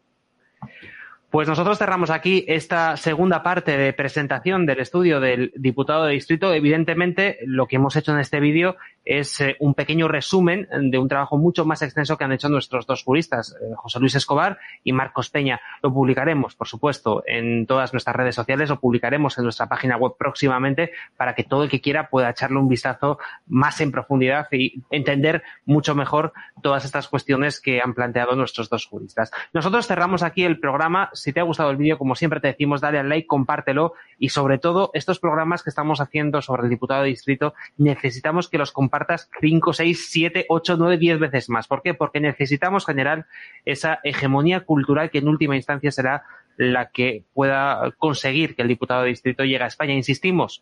Pues 1.30 1.48
nosotros 1.48 1.78
cerramos 1.78 2.10
aquí 2.10 2.44
esta 2.48 2.98
segunda 2.98 3.44
parte 3.44 3.78
de 3.78 3.94
presentación 3.94 4.66
del 4.66 4.80
estudio 4.80 5.20
del 5.20 5.52
diputado 5.56 6.06
de 6.06 6.14
distrito. 6.14 6.52
Evidentemente, 6.52 7.38
lo 7.46 7.68
que 7.68 7.76
hemos 7.76 7.96
hecho 7.96 8.12
en 8.14 8.20
este 8.20 8.40
vídeo 8.40 8.78
es 9.06 9.42
eh, 9.42 9.56
un 9.60 9.74
pequeño 9.74 10.08
resumen 10.08 10.68
de 10.72 10.98
un 10.98 11.08
trabajo 11.08 11.38
mucho 11.38 11.66
más 11.66 11.82
extenso 11.82 12.18
que 12.18 12.24
han 12.24 12.32
hecho 12.32 12.50
nuestros 12.50 12.86
dos 12.86 13.04
juristas, 13.04 13.56
eh, 13.62 13.74
José 13.76 14.00
Luis 14.00 14.16
Escobar 14.16 14.60
y 14.84 14.94
Marcos 14.94 15.30
Peña. 15.30 15.60
Lo 15.82 15.92
publicaremos, 15.92 16.56
por 16.56 16.68
supuesto, 16.68 17.24
en 17.26 17.66
todas 17.66 17.92
nuestras 17.92 18.16
redes 18.16 18.36
sociales, 18.36 18.70
lo 18.70 18.80
publicaremos 18.80 19.38
en 19.38 19.46
nuestra 19.46 19.68
página 19.68 19.98
web 19.98 20.14
próximamente 20.18 20.92
para 21.18 21.34
que 21.34 21.44
todo 21.44 21.64
el 21.64 21.70
que 21.70 21.82
quiera 21.82 22.10
pueda 22.10 22.30
echarle 22.30 22.60
un 22.60 22.68
vistazo 22.68 23.18
más 23.48 23.82
en 23.82 23.92
profundidad 23.92 24.48
y 24.52 24.84
entender 24.92 25.42
mucho 25.66 25.96
mejor 25.96 26.34
todas 26.62 26.86
estas 26.86 27.08
cuestiones 27.08 27.60
que 27.60 27.82
han 27.82 27.94
planteado 27.96 28.36
nuestros 28.36 28.70
dos 28.70 28.86
juristas. 28.86 29.32
Nosotros 29.54 29.88
cerramos 29.88 30.22
aquí 30.22 30.44
el 30.44 30.60
programa 30.60 31.10
si 31.14 31.34
te 31.34 31.40
ha 31.40 31.44
gustado 31.44 31.72
el 31.72 31.78
vídeo, 31.78 31.98
como 31.98 32.16
siempre 32.16 32.40
te 32.40 32.48
decimos, 32.50 32.82
dale 32.82 33.00
al 33.00 33.10
like, 33.10 33.28
compártelo 33.28 33.94
y 34.20 34.30
sobre 34.30 34.60
todo 34.60 34.92
estos 34.94 35.20
programas 35.20 35.64
que 35.64 35.70
estamos 35.72 36.00
haciendo 36.00 36.42
sobre 36.42 36.64
el 36.64 36.70
diputado 36.70 37.04
de 37.04 37.10
distrito, 37.10 37.54
necesitamos 37.78 38.50
que 38.50 38.58
los 38.58 38.72
compartas 38.72 38.99
5, 39.40 39.74
6, 39.74 40.08
7, 40.10 40.46
8, 40.50 40.76
9, 40.78 40.98
10 40.98 41.20
veces 41.20 41.50
más. 41.50 41.68
¿Por 41.68 41.82
qué? 41.82 41.94
Porque 41.94 42.20
necesitamos 42.20 42.86
generar 42.86 43.26
esa 43.66 44.00
hegemonía 44.04 44.62
cultural 44.62 45.10
que 45.10 45.20
en 45.20 45.28
última 45.28 45.56
instancia 45.56 45.92
será 45.92 46.24
la 46.58 46.90
que 46.90 47.24
pueda 47.34 47.92
conseguir 47.98 48.56
que 48.56 48.62
el 48.62 48.68
diputado 48.68 49.04
de 49.04 49.10
distrito 49.10 49.44
llegue 49.44 49.64
a 49.64 49.68
España. 49.68 49.94
Insistimos, 49.94 50.62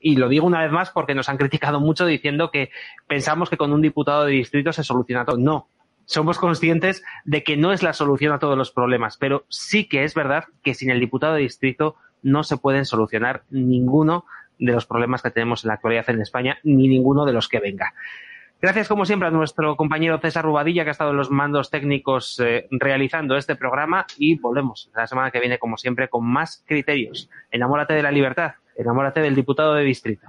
y 0.00 0.16
lo 0.16 0.28
digo 0.28 0.46
una 0.46 0.62
vez 0.62 0.72
más 0.72 0.90
porque 0.90 1.14
nos 1.14 1.28
han 1.28 1.36
criticado 1.36 1.80
mucho 1.80 2.06
diciendo 2.06 2.50
que 2.50 2.70
pensamos 3.06 3.48
que 3.48 3.56
con 3.56 3.72
un 3.72 3.80
diputado 3.80 4.24
de 4.24 4.32
distrito 4.32 4.72
se 4.72 4.84
soluciona 4.84 5.24
todo. 5.24 5.38
No, 5.38 5.68
somos 6.06 6.38
conscientes 6.38 7.02
de 7.24 7.42
que 7.44 7.56
no 7.56 7.72
es 7.72 7.82
la 7.82 7.92
solución 7.92 8.32
a 8.32 8.38
todos 8.38 8.58
los 8.58 8.70
problemas, 8.70 9.16
pero 9.16 9.44
sí 9.48 9.88
que 9.88 10.04
es 10.04 10.14
verdad 10.14 10.44
que 10.62 10.74
sin 10.74 10.90
el 10.90 11.00
diputado 11.00 11.34
de 11.34 11.42
distrito 11.42 11.96
no 12.22 12.42
se 12.42 12.56
pueden 12.56 12.84
solucionar 12.84 13.44
ninguno 13.50 14.24
de 14.58 14.72
los 14.72 14.86
problemas 14.86 15.22
que 15.22 15.30
tenemos 15.30 15.64
en 15.64 15.68
la 15.68 15.74
actualidad 15.74 16.08
en 16.10 16.20
España, 16.20 16.58
ni 16.62 16.88
ninguno 16.88 17.24
de 17.24 17.32
los 17.32 17.48
que 17.48 17.60
venga. 17.60 17.94
Gracias, 18.64 18.88
como 18.88 19.04
siempre, 19.04 19.28
a 19.28 19.30
nuestro 19.30 19.76
compañero 19.76 20.18
César 20.18 20.42
Rubadilla, 20.42 20.84
que 20.84 20.90
ha 20.90 20.92
estado 20.92 21.10
en 21.10 21.18
los 21.18 21.30
mandos 21.30 21.70
técnicos 21.70 22.40
eh, 22.40 22.66
realizando 22.70 23.36
este 23.36 23.56
programa. 23.56 24.06
Y 24.16 24.38
volvemos 24.38 24.90
la 24.94 25.06
semana 25.06 25.30
que 25.30 25.40
viene, 25.40 25.58
como 25.58 25.76
siempre, 25.76 26.08
con 26.08 26.24
más 26.24 26.64
criterios. 26.66 27.28
Enamórate 27.50 27.92
de 27.92 28.02
la 28.02 28.10
libertad, 28.10 28.54
enamórate 28.74 29.20
del 29.20 29.34
diputado 29.34 29.74
de 29.74 29.84
distrito. 29.84 30.28